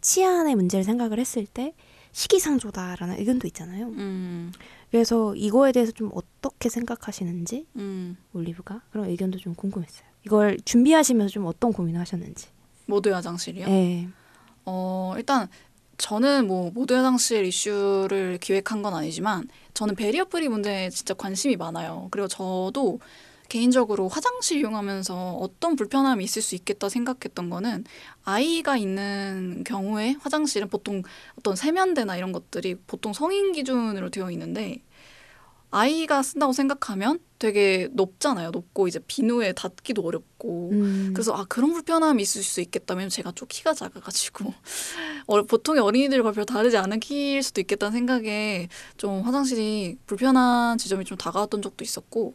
[0.05, 1.75] 치안의 문제를 생각을 했을 때
[2.13, 3.87] 시기상조다라는 의견도 있잖아요.
[3.87, 4.53] 음,
[4.91, 8.17] 그래서 이거에 대해서 좀 어떻게 생각하시는지 음.
[8.35, 10.07] 올리브가 그런 의견도 좀 궁금했어요.
[10.27, 12.49] 이걸 준비하시면서 좀 어떤 고민을 하셨는지.
[12.87, 13.67] 모두의 화장실이요?
[13.67, 14.09] 네.
[14.67, 15.49] 어, 일단
[15.97, 22.09] 저는 뭐 모두 화장실 이슈를 기획한 건 아니지만 저는 barrier free 문제에 진짜 관심이 많아요.
[22.11, 23.01] 그리고 저도
[23.49, 27.85] 개인적으로 화장실 이용하면서 어떤 불편함이 있을 수 있겠다 생각했던 거는
[28.25, 31.03] 아이가 있는 경우에 화장실은 보통
[31.39, 34.83] 어떤 세면대나 이런 것들이 보통 성인 기준으로 되어 있는데
[35.71, 38.53] 아이가 쓴다고 생각하면 되게 높잖아요.
[38.53, 41.11] 높고 이제 비누에 닿기도 어렵고 음.
[41.13, 44.55] 그래서 아 그런 불편함이 있을 수 있겠다면 제가 좀 키가 작아가지고
[45.27, 51.19] 어, 보통의 어린이들과 별 다르지 않은 키일 수도 있겠다는 생각에 좀 화장실이 불편한 지점이 좀
[51.19, 52.35] 다가왔던 적도 있었고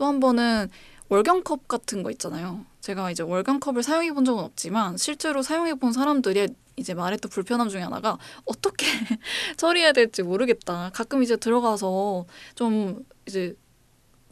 [0.00, 0.70] 또 한 번은
[1.10, 2.64] 월경컵 같은 거 있잖아요.
[2.80, 7.82] 제가 이제 월경컵을 사용해 본 적은 없지만 실제로 사용해 본 사람들이 이제 말했던 불편함 중에
[7.82, 8.86] 하나가 어떻게
[9.58, 10.90] 처리해야 될지 모르겠다.
[10.94, 13.54] 가끔 이제 들어가서 좀 이제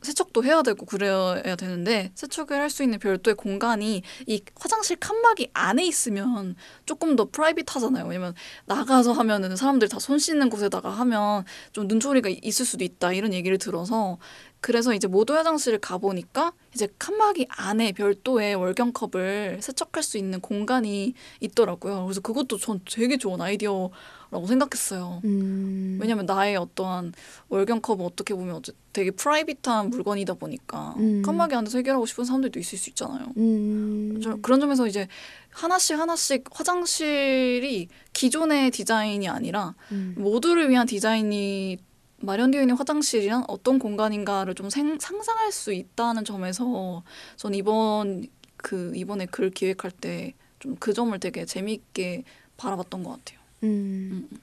[0.00, 5.84] 세척도 해야 되고 그래야 되는데 세척을 할 수 있는 별도의 공간이 이 화장실 칸막이 안에
[5.84, 6.54] 있으면
[6.86, 8.06] 조금 더 private하잖아요.
[8.06, 8.32] 왜냐면
[8.66, 13.58] 나가서 하면은 사람들 다 손 씻는 곳에다가 하면 좀 눈초리가 있을 수도 있다 이런 얘기를
[13.58, 14.18] 들어서
[14.60, 22.04] 그래서 이제 모두 화장실을 가보니까 이제 칸막이 안에 별도의 월경컵을 세척할 수 있는 공간이 있더라고요.
[22.04, 25.20] 그래서 그것도 전 되게 좋은 아이디어라고 생각했어요.
[25.24, 25.98] 음.
[26.00, 27.12] 왜냐면 나의 어떠한
[27.50, 28.60] 월경컵은 어떻게 보면
[28.92, 31.22] 되게 private한 물건이다 보니까 음.
[31.22, 33.26] 칸막이 안에서 해결하고 싶은 사람들도 있을 수 있잖아요.
[33.36, 34.20] 음.
[34.22, 35.06] 저- 그런 점에서 이제
[35.50, 40.14] 하나씩 하나씩 화장실이 기존의 디자인이 아니라 음.
[40.18, 41.78] 모두를 위한 디자인이
[42.20, 47.02] 마련되어 있는 화장실이란 어떤 공간인가를 좀 생- 상상할 수 있다는 점에서
[47.36, 52.24] 전 이번 그 이번에 글 기획할 때 좀 그 점을 되게 재미있게
[52.56, 53.38] 바라봤던 것 같아요.
[53.62, 54.28] 음.
[54.32, 54.38] 음.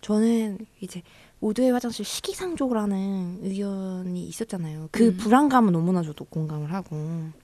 [0.00, 1.02] 저는 이제
[1.40, 4.90] 모두의 화장실 시기상조라는 의견이 있었잖아요.
[4.92, 5.16] 그 음.
[5.16, 6.96] 불안감은 너무나 저도 공감을 하고.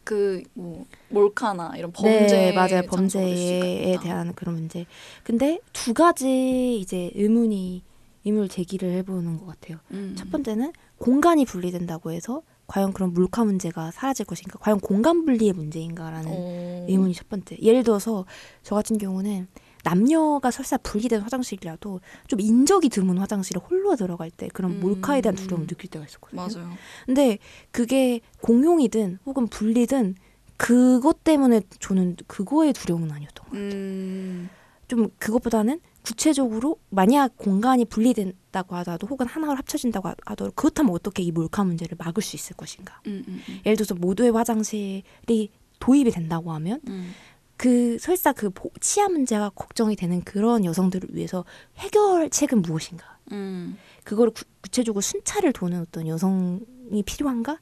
[0.05, 2.83] 그 뭐 몰카나 이런 범죄 네, 맞아요.
[2.89, 3.99] 범죄에.
[4.01, 4.87] 대한 그런 문제.
[5.24, 7.83] 근데 두 가지 이제 의문이
[8.25, 9.79] 의문을 제기를 해보는 것 같아요.
[9.91, 10.14] 음.
[10.16, 14.59] 첫 번째는 공간이 분리된다고 해서 과연 그런 물카 문제가 사라질 것인가?
[14.59, 16.87] 과연 공간 분리의 문제인가라는 어.
[16.89, 17.57] 의문이 첫 번째.
[17.61, 18.25] 예를 들어서
[18.62, 19.49] 저 같은 경우는
[19.85, 24.81] 남녀가 설사 분리된 화장실이라도 좀 인적이 드문 화장실에 홀로 들어갈 때 그런 음.
[24.81, 26.41] 몰카에 대한 두려움을 느낄 때가 있었거든요.
[26.41, 26.70] 맞아요.
[27.05, 27.39] 근데
[27.73, 30.14] 그게 공용이든 혹은 분리든
[30.57, 33.70] 그것 때문에 저는 그거의 두려움은 아니었던 것 같아요.
[33.73, 34.49] 음.
[34.87, 41.30] 좀 그것보다는 구체적으로 만약 공간이 분리된다고 하더라도 혹은 하나로 합쳐진다고 하- 하더라도 그렇다면 어떻게 이
[41.30, 43.00] 몰카 문제를 막을 수 있을 것인가?
[43.07, 43.61] 음, 음, 음.
[43.64, 47.12] 예를 들어서 모두의 화장실이 도입이 된다고 하면 음.
[47.57, 51.44] 그 설사 그 보- 치아 문제가 걱정이 되는 그런 여성들을 위해서
[51.78, 53.18] 해결책은 무엇인가?
[53.30, 53.78] 음.
[54.03, 57.59] 그거를 구, 구체적으로 순찰을 도는 어떤 여성이 필요한가?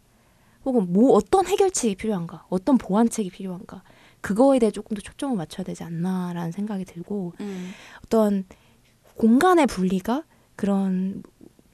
[0.64, 2.45] 혹은 뭐 어떤 해결책이 필요한가?
[2.49, 3.82] 어떤 보완책이 필요한가?
[4.21, 7.71] 그거에 대해 조금 더 초점을 맞춰야 되지 않나라는 생각이 들고 음.
[8.05, 8.45] 어떤
[9.16, 10.25] 공간의 분리가
[10.57, 11.23] 그런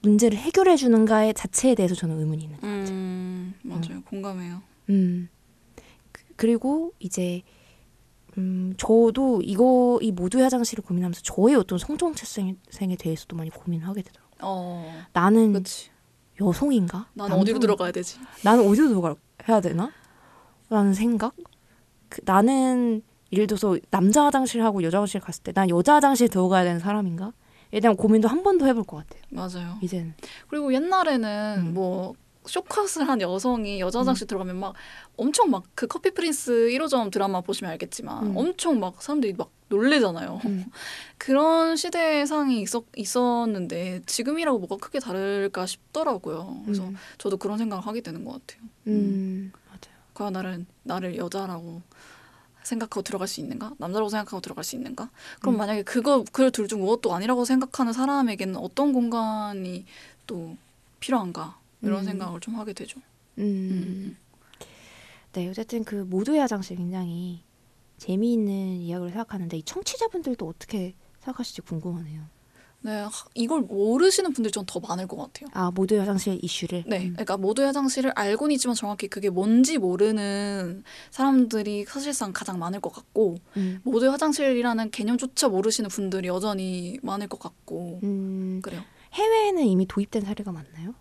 [0.03, 2.89] 문제를 해결해 주는가의 자체에 대해서 저는 의문이 있는 것 같아요.
[2.91, 3.55] 음.
[3.65, 4.03] 맞아요.
[4.05, 4.63] 공감해요.
[4.91, 5.29] 음.
[6.13, 7.43] 그- 그리고 이제
[8.39, 14.39] 음 저도 이거 이 모두의 화장실을 고민하면서 저의 어떤 성정체성에 대해서도 많이 고민하게 되더라고요.
[14.43, 15.03] 어.
[15.13, 15.91] 나는 그렇지.
[16.41, 17.09] 여성인가?
[17.15, 17.61] 난 어디로 남성인가?
[17.61, 18.19] 들어가야 되지?
[18.45, 19.91] 나는 어디로 들어가야 되나?
[20.69, 21.35] 라는 생각?
[22.17, 23.03] 그, 나는
[23.33, 27.33] 예를 들어서 남자 화장실하고 여자 화장실 갔을 때 난 여자 화장실 들어가야 되는 사람인가?
[27.73, 29.23] 에 대한 고민도 한 번 더 해볼 것 같아요.
[29.31, 29.77] 맞아요.
[29.83, 30.15] 이제는.
[30.49, 31.75] 그리고 옛날에는 음.
[31.75, 32.15] 뭐
[32.47, 34.75] 쇼컷을 한 여성이 여자 화장실 들어가면 막
[35.17, 38.37] 엄청 막 그 커피 프린스 1호점 드라마 보시면 알겠지만 음.
[38.37, 40.41] 엄청 막 사람들이 막 놀래잖아요.
[40.45, 40.65] 음.
[41.19, 46.61] 그런 시대상이 있었, 있었는데 지금이라고 뭐가 크게 다를까 싶더라고요.
[46.65, 48.69] 그래서 음, 저도 그런 생각을 하게 되는 것 같아요.
[48.87, 49.51] 음.
[50.17, 51.83] 과연 나를 나를 여자라고
[52.63, 53.75] 생각하고 들어갈 수 있는가?
[53.79, 55.11] 남자라고 생각하고 들어갈 수 있는가?
[55.41, 55.59] 그럼 음.
[55.59, 59.85] 만약에 그거 그 둘 중 무엇도 아니라고 생각하는 사람에게는 어떤 공간이
[60.27, 60.57] 또
[61.01, 61.59] 필요한가?
[61.83, 62.05] 이런 음.
[62.05, 62.99] 생각을 좀 하게 되죠.
[63.39, 63.43] 음.
[63.45, 64.17] 음.
[65.33, 67.43] 네, 어쨌든 그 모두의 화장실 굉장히
[67.99, 72.23] 재미있는 이야기를 생각하는데 이 청취자분들도 어떻게 생각하실지 궁금하네요.
[72.87, 75.49] 네, 하- 이걸 모르시는 분들이 좀더 많을 것 같아요.
[75.55, 76.85] 아, 모두의 화장실 이슈를.
[76.87, 77.13] 네, 음.
[77.15, 83.39] 그러니까 모두의 화장실을 알고는 있지만 정확히 그게 뭔지 모르는 사람들이 사실상 가장 많을 것 같고
[83.57, 83.81] 음.
[83.83, 88.83] 모두의 화장실이라는 개념조차 모르시는 분들이 여전히 많을 것 같고 음, 그래요.
[89.15, 90.95] 해외에는 이미 도입된 사례가 많나요?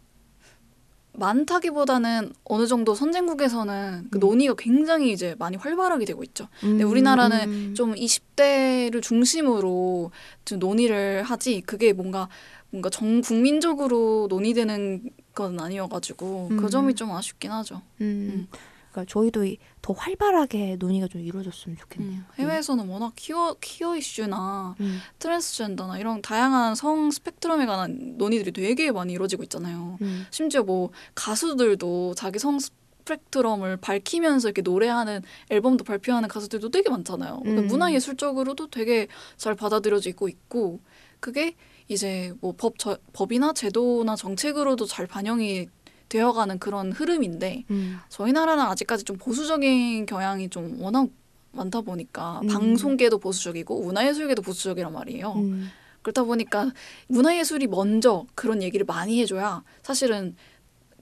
[1.18, 4.20] 많다기보다는 어느 정도 선진국에서는 그 음.
[4.20, 6.47] 논의가 굉장히 이제 많이 활발하게 되고 있죠.
[6.63, 7.74] 음, 우리나라는 음.
[7.76, 10.11] 좀 20대를 중심으로
[10.45, 12.28] 좀 논의를 하지 그게 뭔가
[12.70, 16.57] 뭔가 전 국민적으로 논의되는 건 아니어가지고 음.
[16.57, 17.82] 그 점이 좀 아쉽긴 하죠.
[18.01, 18.47] 음.
[18.96, 22.20] 그러니까 저희도 이- 더 활발하게 논의가 좀 이루어졌으면 좋겠네요.
[22.20, 25.00] 음, 해외에서는 워낙 퀴어 퀴어 이슈나 음.
[25.20, 29.98] 트랜스젠더나 이런 다양한 성 스펙트럼에 관한 논의들이 되게 많이 이루어지고 있잖아요.
[30.02, 30.26] 음.
[30.32, 37.39] 심지어 뭐 가수들도 자기 성 스펙트럼을 밝히면서 이렇게 노래하는 앨범도 발표하는 가수들도 되게 많잖아요.
[37.41, 37.68] 그러니까 음.
[37.68, 40.80] 문화예술적으로도 되게 잘 받아들여지고 있고
[41.20, 41.56] 그게
[41.89, 42.74] 이제 뭐 법
[43.14, 45.68] 법이나 제도나 정책으로도 잘 반영이
[46.10, 47.99] 되어가는 그런 흐름인데 음.
[48.10, 51.10] 저희 나라는 아직까지 좀 보수적인 경향이 좀 워낙
[51.51, 52.47] 많다 보니까 음.
[52.47, 55.34] 방송계도 보수적이고 문화예술계도 보수적이란 말이에요.
[55.34, 55.70] 음.
[56.01, 56.72] 그렇다 보니까
[57.08, 60.36] 문화예술이 먼저 그런 얘기를 많이 해줘야 사실은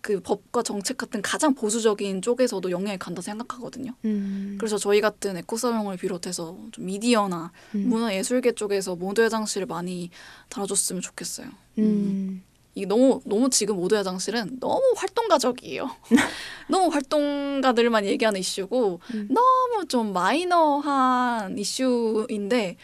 [0.03, 3.93] 그 법과 정책 같은 가장 보수적인 쪽에서도 영향이 간다 생각하거든요.
[4.03, 4.57] 음.
[4.59, 7.87] 그래서 저희 같은 에코살롱을 비롯해서 좀 미디어나 음.
[7.87, 10.09] 문화예술계 쪽에서 모두 화장실을 많이
[10.49, 11.47] 다뤄줬으면 좋겠어요.
[11.79, 12.43] 음.
[12.75, 15.89] 이게 너무 너무 지금 모두 화장실은 너무 활동가적이에요.
[16.69, 19.27] 너무 활동가들만 얘기하는 이슈고 음.
[19.29, 22.77] 너무 좀 마이너한 이슈인데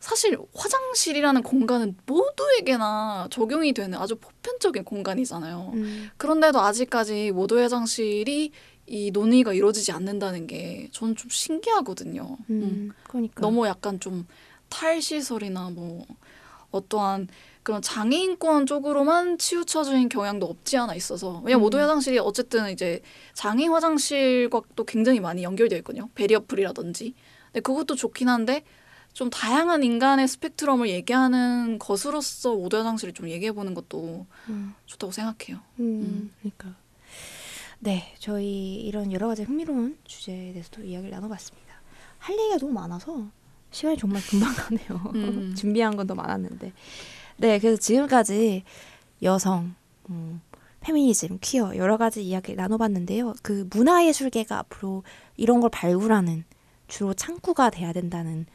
[0.00, 5.72] 사실 화장실이라는 공간은 모두에게나 적용이 되는 아주 보편적인 공간이잖아요.
[5.74, 6.10] 음.
[6.16, 8.50] 그런데도 아직까지 모두 화장실이
[8.86, 12.36] 이 논의가 이루어지지 않는다는 게 저는 좀 신기하거든요.
[12.48, 12.62] 음.
[12.62, 12.92] 음.
[13.04, 14.26] 그러니까 너무 약간 좀
[14.70, 16.04] 탈시설이나 뭐
[16.70, 17.28] 어떠한
[17.62, 21.62] 그런 장애인권 쪽으로만 치우쳐진 경향도 없지 않아 있어서 왜냐 면 음.
[21.62, 23.02] 모두 화장실이 어쨌든 이제
[23.34, 27.14] 장애인 화장실과 또 굉장히 많이 연결되어 있거든요 베리어풀이라든지
[27.46, 28.64] 근데 그것도 좋긴 한데
[29.12, 34.74] 좀 다양한 인간의 스펙트럼을 얘기하는 것으로서 모두 화장실을 좀 얘기해 보는 것도 음.
[34.86, 35.60] 좋다고 생각해요.
[35.80, 36.76] 음, 그러니까
[37.80, 41.74] 네 저희 이런 여러 가지 흥미로운 주제에 대해서도 이야기를 나눠봤습니다.
[42.18, 43.26] 할 얘기가 너무 많아서
[43.72, 45.12] 시간이 정말 금방 가네요.
[45.14, 45.54] 음.
[45.58, 46.72] 준비한 건 더 많았는데
[47.40, 48.64] 네 그래서 지금까지
[49.22, 49.74] 여성,
[50.10, 50.40] 음,
[50.80, 53.34] 페미니즘, 퀴어 여러 가지 이야기를 나눠봤는데요.
[53.42, 55.02] 그 문화예술계가 앞으로
[55.36, 56.44] 이런 걸 발굴하는
[56.88, 58.46] 주로 창구가 돼야 된다는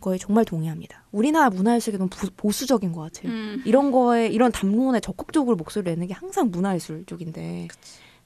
[0.00, 1.04] 거에 정말 동의합니다.
[1.12, 3.30] 우리나라 문화예술계 너무 보- 보수적인 것 같아요.
[3.32, 3.62] 음.
[3.66, 7.68] 이런 거에 이런 담론에 적극적으로 목소리를 내는 게 항상 문화예술 쪽인데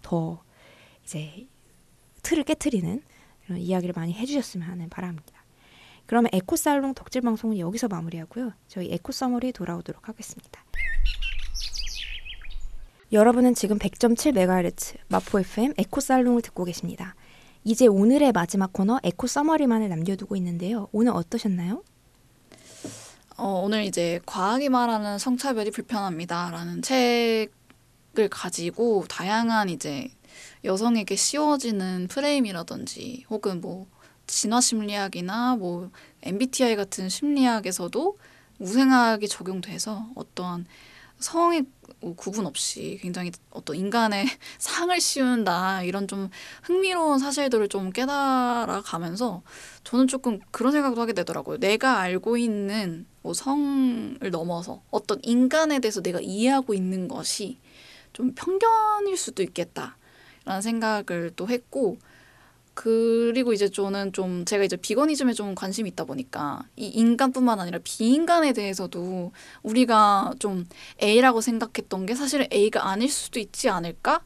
[0.03, 0.41] 더
[1.05, 1.49] 이제
[2.23, 3.03] 틀을 깨트리는
[3.47, 5.34] 이런 이야기를 많이 해주셨으면 하는 바람입니다.
[6.07, 8.53] 그러면 에코살롱 덕질 방송은 여기서 마무리하고요.
[8.69, 10.65] 저희 eco summary 돌아오도록 하겠습니다.
[13.13, 17.15] 여러분은 지금 100.7MHz 마포 FM 에코살롱을 듣고 계십니다.
[17.63, 20.89] 이제 오늘의 마지막 코너 eco summary만을 남겨두고 있는데요.
[20.93, 21.83] 오늘 어떠셨나요?
[23.37, 30.09] 어, 오늘 이제 과학이 말하는 성차별이 불편합니다라는 책을 가지고 다양한 이제
[30.65, 33.87] 여성에게 씌워지는 프레임이라든지 혹은 뭐
[34.27, 35.91] 진화 심리학이나 뭐
[36.23, 38.19] MBTI 같은 심리학에서도
[38.59, 40.67] 우생학이 적용돼서 어떠한
[41.19, 41.65] 성의
[42.17, 44.27] 구분 없이 굉장히 어떤 인간의
[44.59, 46.29] 상을 씌운다 이런 좀
[46.65, 49.43] 흥미로운 사실들을 좀 깨달아 가면서
[49.85, 51.59] 저는 조금 그런 생각도 하게 되더라고요.
[51.59, 57.59] 내가 알고 있는 뭐 성을 넘어서 어떤 인간에 대해서 내가 이해하고 있는 것이
[58.13, 61.99] 좀 편견일 수도 있겠다라는 생각을 또 했고
[62.75, 68.53] 그리고 이제 저는 좀 제가 이제 비거니즘에 좀 관심이 있다 보니까 이 인간뿐만 아니라 비인간에
[68.53, 70.67] 대해서도 우리가 좀
[71.03, 74.21] A라고 생각했던 게 사실은 A가 아닐 수도 있지 않을까?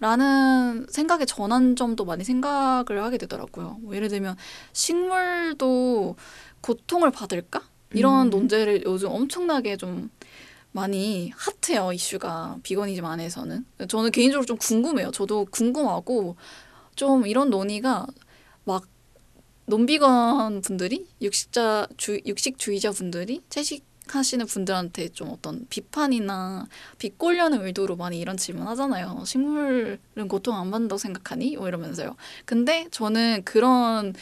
[0.00, 3.78] 라는 생각의 전환점도 많이 생각을 하게 되더라고요.
[3.80, 4.36] 뭐 예를 들면
[4.72, 6.14] 식물도
[6.60, 7.62] 고통을 받을까?
[7.94, 8.30] 이런 음.
[8.30, 10.08] 논제를 요즘 엄청나게 좀
[10.70, 12.58] 많이 핫해요, 이슈가.
[12.62, 13.64] 비거니즘 안에서는.
[13.88, 15.10] 저는 개인적으로 좀 궁금해요.
[15.10, 16.36] 저도 궁금하고
[16.98, 18.08] 좀 이런 논의가
[18.64, 18.84] 막
[19.66, 26.66] 논비건 분들이 육식자 주, 육식주의자 분들이 채식 하시는 분들한테 좀 어떤 비판이나
[26.98, 29.22] 비꼬려는 의도로 많이 이런 질문 하잖아요.
[29.24, 31.56] 식물은 고통 안 받는다고 생각하니?
[31.56, 32.16] 뭐 이러면서요.
[32.44, 34.12] 근데 저는 그런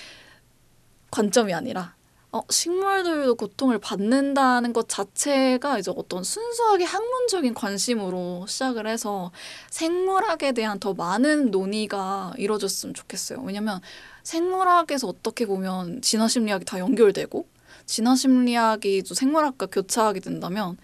[1.10, 1.95] 관점이 아니라
[2.36, 9.32] 어, 식물들도 고통을 받는다는 것 자체가 이제 어떤 순수하게 학문적인 관심으로 시작을 해서
[9.70, 13.40] 생물학에 대한 더 많은 논의가 이루어졌으면 좋겠어요.
[13.40, 13.80] 왜냐면
[14.22, 17.46] 생물학에서 어떻게 보면 진화 심리학이 다 연결되고
[17.86, 20.76] 진화 심리학이 또 생물학과 교차하게 된다면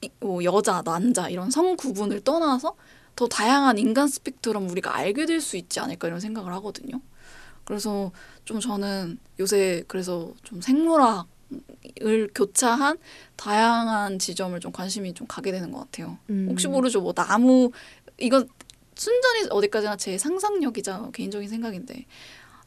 [0.00, 2.74] 이- 뭐 여자, 남자 이런 성 구분을 떠나서
[3.14, 7.00] 더 다양한 인간 스펙트럼 우리가 알게 될 수 있지 않을까 이런 생각을 하거든요.
[7.64, 8.10] 그래서
[8.44, 11.26] 좀 저는 요새 그래서 좀 생물학
[12.02, 12.98] 을 교차한
[13.36, 16.18] 다양한 지점을 좀 관심이 좀 가게 되는 것 같아요.
[16.30, 16.48] 음.
[16.50, 17.00] 혹시 모르죠.
[17.00, 17.70] 뭐 나무
[18.18, 18.48] 이건
[18.96, 22.06] 순전히 어디까지나 제 상상력이자 개인적인 생각인데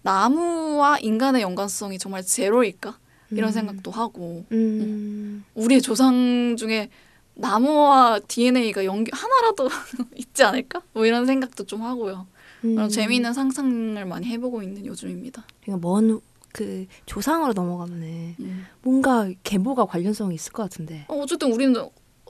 [0.03, 2.97] 나무와 인간의 연관성이 정말 제로일까
[3.31, 3.51] 이런 음.
[3.51, 5.43] 생각도 하고 음.
[5.55, 6.89] 우리의 조상 중에
[7.33, 9.67] 나무와 DNA가 연결 하나라도
[10.15, 12.27] 있지 않을까 뭐 이런 생각도 좀 하고요.
[12.61, 12.89] 그런 음.
[12.89, 15.45] 재미있는 상상을 많이 해보고 있는 요즘입니다.
[15.61, 16.21] 그러니까 먼
[16.57, 18.65] 그 조상으로 넘어가면은 음.
[18.81, 21.05] 뭔가 계보가 관련성이 있을 것 같은데.
[21.07, 21.87] 어, 어쨌든 우리는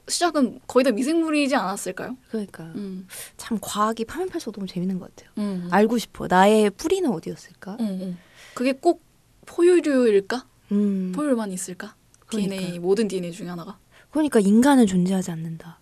[0.10, 2.18] 시작은 거의 다 미생물이지 않았을까요?
[2.30, 3.08] 그러니까 음.
[3.38, 5.32] 참 과학이 파면 팔수록 너무 재밌는 것 같아요.
[5.38, 5.70] 음.
[5.72, 6.28] 알고 싶어.
[6.28, 7.78] 나의 뿌리는 어디였을까?
[7.80, 8.18] 음, 음.
[8.54, 9.02] 그게 꼭
[9.46, 10.46] 포유류일까?
[10.74, 11.14] 음.
[11.16, 11.96] 포유류만 있을까?
[12.30, 12.82] DNA 그러니까요.
[12.82, 13.80] 모든 DNA 중에 하나가.
[14.12, 15.80] 그러니까 인간은 존재하지 않는다.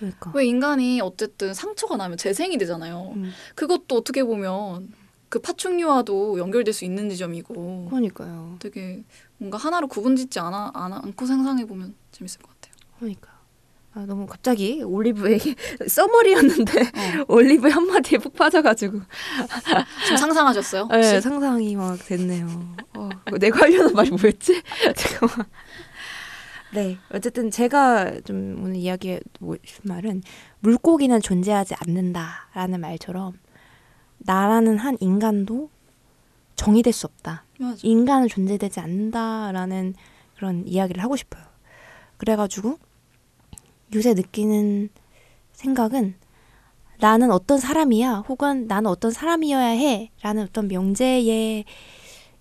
[0.00, 0.32] 그러니까.
[0.34, 3.12] 왜 인간이 어쨌든 상처가 나면 재생이 되잖아요.
[3.14, 3.32] 음.
[3.54, 4.92] 그것도 어떻게 보면
[5.28, 8.56] 그 파충류와도 연결될 수 있는 지점이고 그러니까요.
[8.58, 9.04] 되게
[9.36, 12.74] 뭔가 하나로 구분짓지 않아, 않고 상상해 보면 재밌을 것 같아요.
[12.98, 13.30] 그러니까.
[13.92, 15.38] 아, 너무 갑자기 올리브의
[15.86, 17.24] 써머리였는데 어.
[17.26, 19.00] 올리브 한 마디에 푹 빠져가지고
[20.04, 20.82] 지금 상상하셨어요?
[20.82, 20.98] 혹시?
[21.12, 22.76] 네, 상상이 막 됐네요.
[22.94, 23.08] 어,
[23.40, 24.62] 내가 하려는 말이 뭐였지?
[24.96, 25.46] 잠깐만.
[26.72, 29.20] 네, 어쨌든 제가 좀 오늘 이야기해
[29.64, 30.22] 싶은 말은
[30.60, 33.32] 물고기는 존재하지 않는다라는 말처럼
[34.18, 35.70] 나라는 한 인간도
[36.54, 37.44] 정의될 수 없다.
[37.58, 37.78] 맞아.
[37.82, 39.94] 인간은 존재되지 않는다라는
[40.36, 41.42] 그런 이야기를 하고 싶어요.
[42.18, 42.78] 그래가지고
[43.94, 44.90] 요새 느끼는
[45.52, 46.14] 생각은
[46.98, 51.64] 나는 어떤 사람이야 혹은 나는 어떤 사람이어야 해라는 어떤 명제에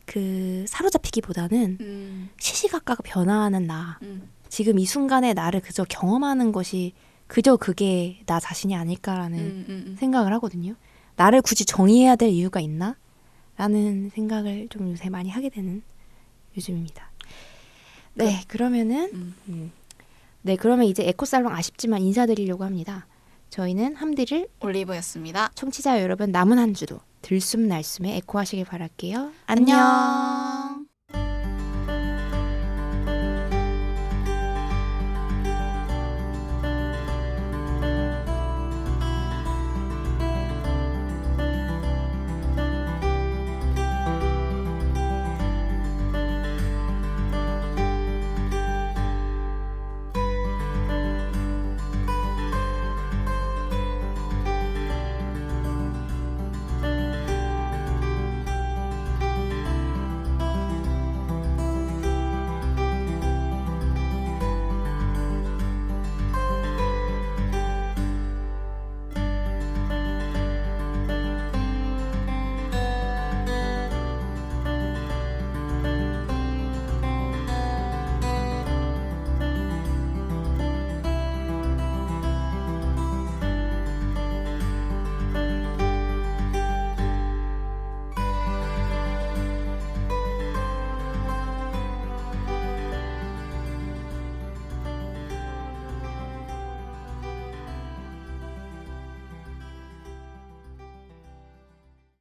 [0.10, 6.94] 그 사로잡히기보다는 음, 시시각각 변화하는 나 음, 지금 이 순간의 나를 그저 경험하는 것이
[7.28, 9.96] 그저 그게 나 자신이 아닐까라는 음, 음, 음.
[10.00, 10.74] 생각을 하거든요.
[11.16, 12.98] 나를 굳이 정의해야 될 이유가 있나?
[13.56, 15.84] 라는 생각을 좀 요새 많이 하게 되는
[16.58, 17.12] 요즘입니다.
[18.16, 19.36] 네, 그러면은.
[20.42, 23.06] 네, 그러면 이제 에코살롱 아쉽지만 인사드리려고 합니다.
[23.52, 25.52] 저희는 함디를 올리브였습니다.
[25.54, 29.32] 청취자 여러분 남은 한 주도 들숨 날숨에 에코하시길 바랄게요.
[29.48, 29.80] 안녕.
[29.80, 30.39] 안녕.